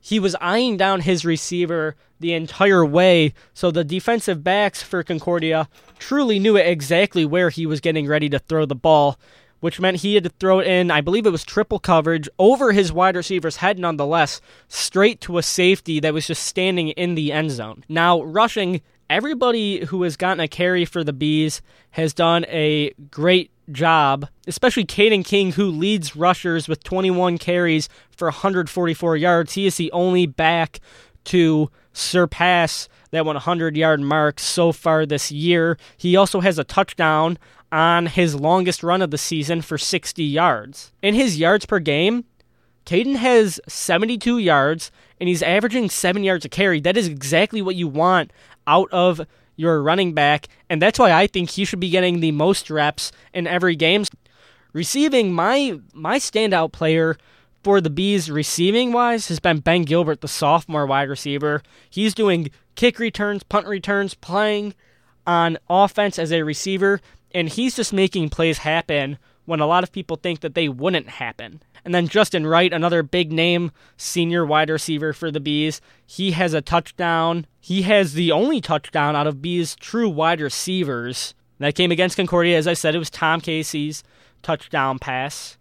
He 0.00 0.18
was 0.18 0.36
eyeing 0.40 0.76
down 0.76 1.00
his 1.00 1.24
receiver 1.24 1.96
the 2.20 2.32
entire 2.32 2.84
way, 2.84 3.34
so 3.54 3.70
the 3.70 3.84
defensive 3.84 4.44
backs 4.44 4.82
for 4.82 5.02
Concordia 5.02 5.68
truly 5.98 6.38
knew 6.38 6.56
exactly 6.56 7.24
where 7.24 7.50
he 7.50 7.66
was 7.66 7.80
getting 7.80 8.06
ready 8.06 8.28
to 8.28 8.38
throw 8.38 8.66
the 8.66 8.74
ball 8.74 9.18
which 9.62 9.78
meant 9.78 9.98
he 9.98 10.16
had 10.16 10.24
to 10.24 10.30
throw 10.40 10.58
it 10.58 10.66
in, 10.66 10.90
I 10.90 11.00
believe 11.00 11.24
it 11.24 11.30
was 11.30 11.44
triple 11.44 11.78
coverage, 11.78 12.28
over 12.36 12.72
his 12.72 12.92
wide 12.92 13.14
receiver's 13.14 13.58
head 13.58 13.78
nonetheless, 13.78 14.40
straight 14.66 15.20
to 15.20 15.38
a 15.38 15.42
safety 15.42 16.00
that 16.00 16.12
was 16.12 16.26
just 16.26 16.42
standing 16.42 16.88
in 16.88 17.14
the 17.14 17.30
end 17.30 17.52
zone. 17.52 17.84
Now, 17.88 18.22
rushing, 18.24 18.80
everybody 19.08 19.84
who 19.84 20.02
has 20.02 20.16
gotten 20.16 20.40
a 20.40 20.48
carry 20.48 20.84
for 20.84 21.04
the 21.04 21.12
Bees 21.12 21.62
has 21.92 22.12
done 22.12 22.44
a 22.48 22.92
great 23.12 23.52
job, 23.72 24.28
especially 24.46 24.84
Caden 24.84 25.24
King, 25.24 25.52
who 25.52 25.66
leads 25.66 26.16
rushers 26.16 26.68
with 26.68 26.84
21 26.84 27.38
carries 27.38 27.88
for 28.10 28.26
144 28.26 29.16
yards. 29.16 29.54
He 29.54 29.66
is 29.66 29.76
the 29.76 29.92
only 29.92 30.26
back 30.26 30.80
to 31.24 31.70
surpass 31.92 32.88
that 33.10 33.26
100 33.26 33.76
yard 33.76 34.00
mark 34.00 34.40
so 34.40 34.72
far 34.72 35.06
this 35.06 35.30
year. 35.30 35.76
He 35.96 36.16
also 36.16 36.40
has 36.40 36.58
a 36.58 36.64
touchdown 36.64 37.38
on 37.70 38.06
his 38.06 38.34
longest 38.34 38.82
run 38.82 39.02
of 39.02 39.10
the 39.10 39.18
season 39.18 39.62
for 39.62 39.78
60 39.78 40.22
yards. 40.22 40.92
In 41.02 41.14
his 41.14 41.38
yards 41.38 41.64
per 41.66 41.78
game, 41.78 42.24
Caden 42.84 43.16
has 43.16 43.60
72 43.68 44.38
yards 44.38 44.90
and 45.20 45.28
he's 45.28 45.42
averaging 45.42 45.88
7 45.88 46.24
yards 46.24 46.44
a 46.44 46.48
carry. 46.48 46.80
That 46.80 46.96
is 46.96 47.06
exactly 47.06 47.62
what 47.62 47.76
you 47.76 47.88
want 47.88 48.32
out 48.66 48.88
of 48.92 49.22
your 49.56 49.82
running 49.82 50.12
back, 50.14 50.48
and 50.68 50.80
that's 50.80 50.98
why 50.98 51.12
I 51.12 51.26
think 51.26 51.50
he 51.50 51.64
should 51.64 51.80
be 51.80 51.90
getting 51.90 52.20
the 52.20 52.32
most 52.32 52.70
reps 52.70 53.12
in 53.32 53.46
every 53.46 53.76
game. 53.76 54.04
Receiving 54.72 55.32
my 55.32 55.78
my 55.92 56.18
standout 56.18 56.72
player 56.72 57.16
for 57.62 57.80
the 57.80 57.90
Bees 57.90 58.30
receiving 58.30 58.92
wise 58.92 59.28
has 59.28 59.38
been 59.38 59.60
Ben 59.60 59.82
Gilbert, 59.82 60.20
the 60.20 60.28
sophomore 60.28 60.86
wide 60.86 61.08
receiver. 61.08 61.62
He's 61.88 62.14
doing 62.14 62.50
kick 62.74 62.98
returns, 62.98 63.42
punt 63.42 63.66
returns, 63.66 64.14
playing 64.14 64.74
on 65.26 65.58
offense 65.68 66.18
as 66.18 66.32
a 66.32 66.42
receiver 66.42 67.00
and 67.34 67.48
he's 67.48 67.76
just 67.76 67.92
making 67.92 68.28
plays 68.28 68.58
happen 68.58 69.18
when 69.44 69.60
a 69.60 69.66
lot 69.66 69.82
of 69.82 69.92
people 69.92 70.16
think 70.16 70.40
that 70.40 70.54
they 70.54 70.68
wouldn't 70.68 71.08
happen. 71.08 71.62
And 71.84 71.94
then 71.94 72.08
Justin 72.08 72.46
Wright, 72.46 72.72
another 72.72 73.02
big 73.02 73.32
name 73.32 73.72
senior 73.96 74.46
wide 74.46 74.70
receiver 74.70 75.12
for 75.12 75.30
the 75.30 75.40
Bees, 75.40 75.80
he 76.06 76.32
has 76.32 76.54
a 76.54 76.60
touchdown. 76.60 77.46
He 77.60 77.82
has 77.82 78.14
the 78.14 78.30
only 78.30 78.60
touchdown 78.60 79.16
out 79.16 79.26
of 79.26 79.42
Bees' 79.42 79.74
true 79.74 80.08
wide 80.08 80.40
receivers. 80.40 81.34
That 81.58 81.74
came 81.74 81.90
against 81.92 82.16
Concordia. 82.16 82.58
As 82.58 82.66
I 82.66 82.74
said, 82.74 82.94
it 82.94 82.98
was 82.98 83.10
Tom 83.10 83.40
Casey's 83.40 84.02
touchdown 84.42 84.98
pass. 84.98 85.56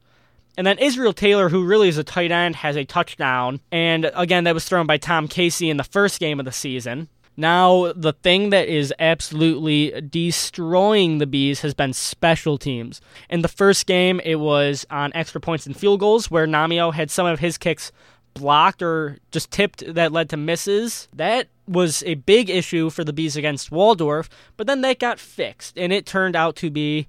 And 0.58 0.68
then 0.68 0.80
Israel 0.80 1.14
Taylor, 1.14 1.50
who 1.50 1.64
really 1.64 1.88
is 1.88 1.98
a 1.98 2.04
tight 2.04 2.32
end, 2.32 2.58
has 2.58 2.76
a 2.76 2.86
touchdown. 2.86 3.62
And 3.72 4.12
again, 4.16 4.44
that 4.44 4.54
was 4.54 4.66
thrown 4.66 4.86
by 4.86 4.98
Tom 4.98 5.28
Casey 5.28 5.70
in 5.70 5.78
the 5.78 5.84
first 5.84 6.20
game 6.20 6.40
of 6.40 6.46
the 6.46 6.52
season. 6.52 7.08
Now, 7.38 7.94
the 7.94 8.14
thing 8.14 8.50
that 8.50 8.68
is 8.68 8.94
absolutely 9.00 10.02
destroying 10.02 11.18
the 11.18 11.26
Bees 11.26 11.62
has 11.62 11.74
been 11.74 11.94
special 11.94 12.58
teams. 12.58 13.02
In 13.30 13.42
the 13.42 13.48
first 13.48 13.88
game, 13.88 14.20
it 14.24 14.36
was 14.36 14.86
on 14.92 15.12
extra 15.16 15.40
points 15.40 15.66
and 15.66 15.76
field 15.76 16.02
goals, 16.02 16.30
where 16.30 16.46
Namio 16.46 16.94
had 16.94 17.10
some 17.10 17.26
of 17.26 17.40
his 17.40 17.58
kicks 17.58 17.92
blocked 18.34 18.82
or 18.82 19.18
just 19.32 19.52
tipped 19.52 19.94
that 19.94 20.12
led 20.12 20.30
to 20.30 20.38
misses. 20.38 21.08
That 21.16 21.48
was 21.68 22.04
a 22.06 22.16
big 22.16 22.50
issue 22.50 22.90
for 22.90 23.04
the 23.04 23.14
Bees 23.14 23.36
against 23.36 23.72
Waldorf, 23.72 24.30
but 24.58 24.68
then 24.68 24.82
that 24.82 25.00
got 25.00 25.20
fixed, 25.20 25.78
and 25.78 25.94
it 25.94 26.06
turned 26.06 26.36
out 26.36 26.56
to 26.58 26.70
be 26.70 27.08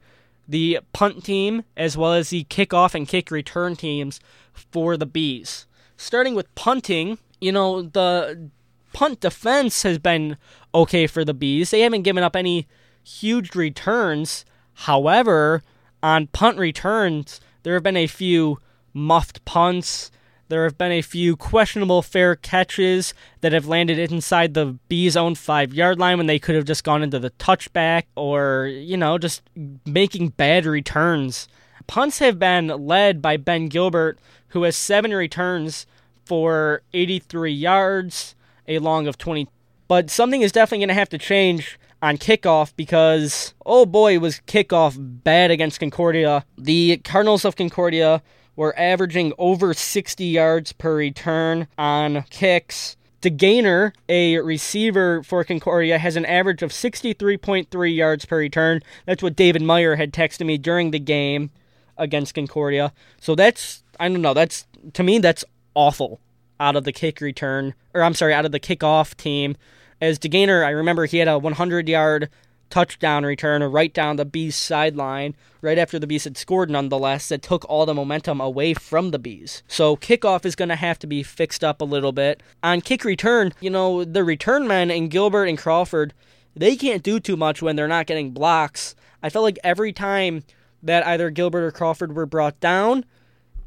the 0.49 0.81
punt 0.93 1.25
team 1.25 1.65
as 1.77 1.97
well 1.97 2.13
as 2.13 2.31
the 2.31 2.45
kickoff 2.45 2.95
and 2.95 3.09
kick 3.09 3.31
return 3.31 3.77
teams 3.77 4.21
for 4.53 4.97
the 4.97 5.07
Bees. 5.07 5.67
Starting 5.97 6.35
with 6.35 6.53
punting, 6.55 7.19
you 7.41 7.53
know, 7.53 7.83
the 7.83 8.51
punt 8.93 9.21
defense 9.21 9.83
has 9.83 9.99
been 9.99 10.37
okay 10.75 11.07
for 11.07 11.25
the 11.25 11.35
Bees. 11.35 11.71
They 11.71 11.81
haven't 11.81 12.03
given 12.03 12.23
up 12.23 12.37
any 12.37 12.67
huge 13.03 13.55
returns. 13.55 14.45
However, 14.75 15.63
on 16.03 16.29
punt 16.29 16.59
returns, 16.59 17.41
there 17.63 17.75
have 17.75 17.83
been 17.83 17.97
a 17.97 18.07
few 18.07 18.59
muffed 18.93 19.45
punts. 19.45 20.11
There 20.49 20.65
have 20.65 20.77
been 20.77 20.93
a 20.93 21.03
few 21.03 21.37
questionable 21.37 22.03
fair 22.03 22.37
catches 22.37 23.15
that 23.41 23.53
have 23.53 23.67
landed 23.67 23.99
inside 23.99 24.53
the 24.53 24.79
Bees' 24.89 25.17
own 25.17 25.35
five 25.35 25.73
yard 25.73 25.99
line 25.99 26.19
when 26.19 26.27
they 26.27 26.39
could 26.39 26.55
have 26.55 26.67
just 26.67 26.85
gone 26.85 27.03
into 27.03 27.19
the 27.19 27.31
touchback 27.31 28.05
or, 28.17 28.67
you 28.67 28.97
know, 28.97 29.17
just 29.17 29.43
making 29.87 30.31
bad 30.31 30.67
returns. 30.67 31.49
Punts 31.87 32.19
have 32.19 32.39
been 32.39 32.69
led 32.69 33.23
by 33.23 33.37
Ben 33.37 33.67
Gilbert, 33.67 34.19
who 34.49 34.65
has 34.65 34.77
seven 34.77 35.13
returns 35.13 35.87
for 36.25 36.83
83 36.93 37.51
yards 37.53 38.35
a 38.69 38.79
long 38.79 39.07
of 39.07 39.19
20. 39.19 39.49
But 39.89 40.11
something 40.11 40.43
is 40.43 40.53
definitely 40.53 40.87
going 40.87 40.89
to 40.89 40.95
have 40.95 41.11
to 41.11 41.19
change 41.19 41.79
on 42.01 42.19
kickoff 42.19 42.75
because, 42.77 43.55
oh 43.65 43.87
boy, 43.87 44.19
was 44.19 44.41
kickoff 44.47 44.97
bad 44.99 45.51
against 45.51 45.81
Concordia. 45.81 46.45
The 46.59 46.99
Cardinals 46.99 47.45
of 47.45 47.57
Concordia 47.57 48.23
were 48.57 48.79
averaging 48.79 49.33
over 49.39 49.73
60 49.73 50.25
yards 50.25 50.73
per 50.73 50.97
return 50.97 51.69
on 51.79 52.25
kicks. 52.31 52.97
DeGainer, 53.23 53.93
a 54.09 54.39
receiver 54.39 55.23
for 55.23 55.45
Concordia, 55.45 55.99
has 55.99 56.17
an 56.17 56.27
average 56.27 56.63
of 56.63 56.73
63.3 56.73 57.95
yards 57.95 58.25
per 58.25 58.39
return. 58.39 58.81
That's 59.07 59.23
what 59.23 59.37
David 59.37 59.63
Meyer 59.63 59.95
had 59.95 60.13
texted 60.13 60.45
me 60.45 60.59
during 60.59 60.91
the 60.91 60.99
game 60.99 61.51
against 61.97 62.35
Concordia. 62.35 62.93
So 63.21 63.37
that's, 63.37 63.85
I 64.01 64.09
don't 64.09 64.23
know, 64.23 64.35
that's, 64.35 64.67
to 64.95 65.05
me, 65.05 65.21
that's 65.21 65.45
awful 65.75 66.21
out 66.63 66.77
of 66.77 66.85
the 66.85 66.93
kick 66.93 67.21
return, 67.21 67.75
or 67.93 68.03
I'm 68.03 68.15
sorry, 68.15 68.33
out 68.33 68.47
of 68.47 68.53
the 68.53 68.61
kickoff 68.61 69.17
team. 69.17 69.57
As 70.01 70.19
DeGainer, 70.19 70.65
I 70.65 70.71
remember 70.71 71.07
he 71.07 71.19
had 71.19 71.29
a 71.29 71.39
100 71.39 71.89
yard 71.89 72.31
touchdown 72.71 73.25
return 73.25 73.63
right 73.63 73.93
down 73.93 74.17
the 74.17 74.25
Bees 74.25 74.57
sideline 74.57 75.35
right 75.61 75.79
after 75.79 75.99
the 75.99 76.07
Bees 76.07 76.25
had 76.25 76.37
scored, 76.37 76.71
nonetheless, 76.71 77.29
that 77.29 77.43
took 77.43 77.69
all 77.69 77.85
the 77.85 77.95
momentum 77.95 78.41
away 78.41 78.75
from 78.75 79.11
the 79.11 79.19
Bees. 79.19 79.63
So 79.69 79.97
kickoff 79.97 80.45
is 80.45 80.57
going 80.57 80.71
to 80.71 80.77
have 80.77 80.99
to 81.01 81.07
be 81.07 81.23
fixed 81.23 81.63
up 81.63 81.81
a 81.81 81.85
little 81.85 82.13
bit. 82.13 82.43
On 82.63 82.81
kick 82.81 83.05
return, 83.05 83.53
you 83.61 83.71
know, 83.71 84.05
the 84.05 84.25
return 84.25 84.67
men 84.67 84.91
in 84.91 85.09
Gilbert 85.09 85.45
and 85.45 85.59
Crawford, 85.59 86.15
they 86.57 86.77
can't 86.77 87.03
do 87.03 87.21
too 87.21 87.37
much 87.37 87.63
when 87.63 87.77
they're 87.77 87.89
not 87.89 88.07
getting 88.07 88.33
blocks. 88.33 88.95
I 89.23 89.31
felt 89.31 89.45
like 89.45 89.59
every 89.63 89.93
time 89.93 90.43
that 90.83 91.07
either 91.07 91.31
Gilbert 91.31 91.65
or 91.65 91.71
Crawford 91.71 92.17
were 92.17 92.27
brought 92.27 92.59
down, 92.59 93.05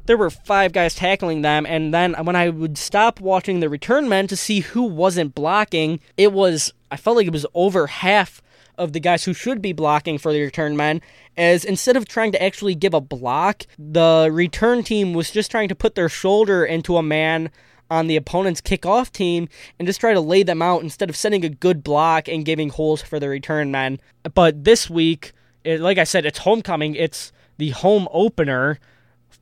there 0.06 0.16
were 0.16 0.30
five 0.30 0.72
guys 0.72 0.94
tackling 0.94 1.42
them, 1.42 1.66
and 1.66 1.92
then 1.92 2.14
when 2.24 2.36
I 2.36 2.48
would 2.48 2.78
stop 2.78 3.20
watching 3.20 3.60
the 3.60 3.68
return 3.68 4.08
men 4.08 4.26
to 4.28 4.36
see 4.36 4.60
who 4.60 4.82
wasn't 4.82 5.34
blocking, 5.34 6.00
it 6.16 6.32
was 6.32 6.72
I 6.90 6.96
felt 6.96 7.16
like 7.16 7.26
it 7.26 7.32
was 7.32 7.46
over 7.54 7.86
half 7.86 8.42
of 8.78 8.92
the 8.92 9.00
guys 9.00 9.24
who 9.24 9.32
should 9.32 9.62
be 9.62 9.72
blocking 9.72 10.18
for 10.18 10.32
the 10.32 10.42
return 10.42 10.76
men, 10.76 11.00
as 11.36 11.64
instead 11.64 11.96
of 11.96 12.06
trying 12.06 12.32
to 12.32 12.42
actually 12.42 12.74
give 12.74 12.94
a 12.94 13.00
block, 13.00 13.64
the 13.78 14.28
return 14.30 14.82
team 14.82 15.14
was 15.14 15.30
just 15.30 15.50
trying 15.50 15.68
to 15.68 15.74
put 15.74 15.94
their 15.94 16.08
shoulder 16.08 16.64
into 16.64 16.96
a 16.96 17.02
man 17.02 17.50
on 17.90 18.06
the 18.06 18.16
opponent's 18.16 18.60
kickoff 18.60 19.12
team 19.12 19.48
and 19.78 19.86
just 19.86 20.00
try 20.00 20.12
to 20.12 20.20
lay 20.20 20.42
them 20.42 20.60
out 20.60 20.82
instead 20.82 21.08
of 21.08 21.16
setting 21.16 21.44
a 21.44 21.48
good 21.48 21.84
block 21.84 22.28
and 22.28 22.44
giving 22.44 22.68
holes 22.68 23.00
for 23.00 23.20
the 23.20 23.28
return 23.28 23.70
men. 23.70 24.00
But 24.34 24.64
this 24.64 24.90
week, 24.90 25.32
it, 25.64 25.80
like 25.80 25.98
I 25.98 26.04
said, 26.04 26.26
it's 26.26 26.38
homecoming. 26.38 26.94
It's 26.94 27.32
the 27.58 27.70
home 27.70 28.08
opener 28.10 28.78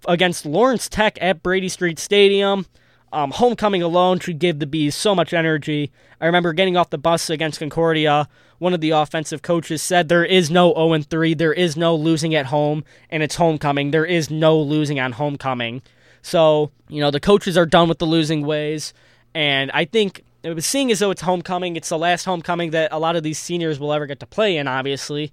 against 0.08 0.46
Lawrence 0.46 0.88
Tech 0.88 1.18
at 1.20 1.42
Brady 1.42 1.68
Street 1.68 1.98
Stadium. 1.98 2.66
Um, 3.12 3.30
homecoming 3.30 3.82
alone 3.82 4.18
should 4.18 4.40
give 4.40 4.58
the 4.58 4.66
Bees 4.66 4.96
so 4.96 5.14
much 5.14 5.32
energy. 5.32 5.92
I 6.20 6.26
remember 6.26 6.52
getting 6.52 6.76
off 6.76 6.90
the 6.90 6.98
bus 6.98 7.30
against 7.30 7.60
Concordia. 7.60 8.28
One 8.58 8.74
of 8.74 8.80
the 8.80 8.90
offensive 8.90 9.40
coaches 9.40 9.82
said 9.82 10.08
there 10.08 10.24
is 10.24 10.50
no 10.50 10.74
0 10.74 11.00
3, 11.02 11.34
there 11.34 11.52
is 11.52 11.76
no 11.76 11.94
losing 11.94 12.34
at 12.34 12.46
home, 12.46 12.82
and 13.10 13.22
it's 13.22 13.36
homecoming. 13.36 13.92
There 13.92 14.04
is 14.04 14.30
no 14.30 14.58
losing 14.60 14.98
on 14.98 15.12
homecoming. 15.12 15.82
So, 16.22 16.72
you 16.88 17.00
know, 17.00 17.12
the 17.12 17.20
coaches 17.20 17.56
are 17.56 17.66
done 17.66 17.88
with 17.88 17.98
the 17.98 18.06
losing 18.06 18.44
ways. 18.44 18.92
And 19.32 19.70
I 19.72 19.84
think, 19.84 20.24
it 20.42 20.54
was 20.54 20.66
seeing 20.66 20.90
as 20.90 20.98
though 20.98 21.10
it's 21.10 21.22
homecoming, 21.22 21.76
it's 21.76 21.90
the 21.90 21.98
last 21.98 22.24
homecoming 22.24 22.70
that 22.72 22.92
a 22.92 22.98
lot 22.98 23.14
of 23.14 23.22
these 23.22 23.38
seniors 23.38 23.78
will 23.78 23.92
ever 23.92 24.06
get 24.06 24.20
to 24.20 24.26
play 24.26 24.56
in, 24.56 24.66
obviously. 24.66 25.32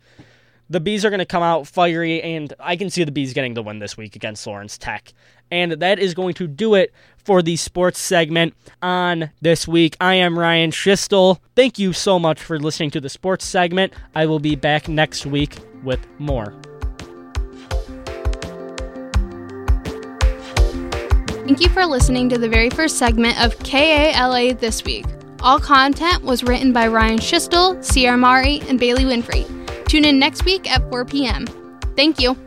The 0.71 0.79
Bees 0.79 1.03
are 1.03 1.09
going 1.09 1.19
to 1.19 1.25
come 1.25 1.43
out 1.43 1.67
fiery, 1.67 2.21
and 2.21 2.53
I 2.57 2.77
can 2.77 2.89
see 2.89 3.03
the 3.03 3.11
Bees 3.11 3.33
getting 3.33 3.55
the 3.55 3.61
win 3.61 3.79
this 3.79 3.97
week 3.97 4.15
against 4.15 4.47
Lawrence 4.47 4.77
Tech. 4.77 5.11
And 5.51 5.73
that 5.73 5.99
is 5.99 6.13
going 6.13 6.33
to 6.35 6.47
do 6.47 6.75
it 6.75 6.93
for 7.17 7.41
the 7.41 7.57
sports 7.57 7.99
segment 7.99 8.53
on 8.81 9.31
this 9.41 9.67
week. 9.67 9.97
I 9.99 10.13
am 10.13 10.39
Ryan 10.39 10.71
Schistel. 10.71 11.39
Thank 11.57 11.77
you 11.77 11.91
so 11.91 12.17
much 12.17 12.41
for 12.41 12.57
listening 12.57 12.89
to 12.91 13.01
the 13.01 13.09
sports 13.09 13.43
segment. 13.43 13.91
I 14.15 14.25
will 14.27 14.39
be 14.39 14.55
back 14.55 14.87
next 14.87 15.25
week 15.25 15.57
with 15.83 15.99
more. 16.19 16.53
Thank 21.43 21.59
you 21.59 21.67
for 21.67 21.85
listening 21.85 22.29
to 22.29 22.37
the 22.37 22.47
very 22.47 22.69
first 22.69 22.97
segment 22.97 23.43
of 23.43 23.59
KALA 23.59 24.53
This 24.53 24.85
Week. 24.85 25.05
All 25.41 25.59
content 25.59 26.23
was 26.23 26.45
written 26.45 26.71
by 26.71 26.87
Ryan 26.87 27.19
Schistel, 27.19 27.83
Sierra 27.83 28.15
Mari, 28.15 28.61
and 28.69 28.79
Bailey 28.79 29.03
Winfrey. 29.03 29.57
Tune 29.91 30.05
in 30.05 30.19
next 30.19 30.45
week 30.45 30.71
at 30.71 30.89
4 30.89 31.03
p.m. 31.03 31.45
Thank 31.97 32.21
you. 32.21 32.37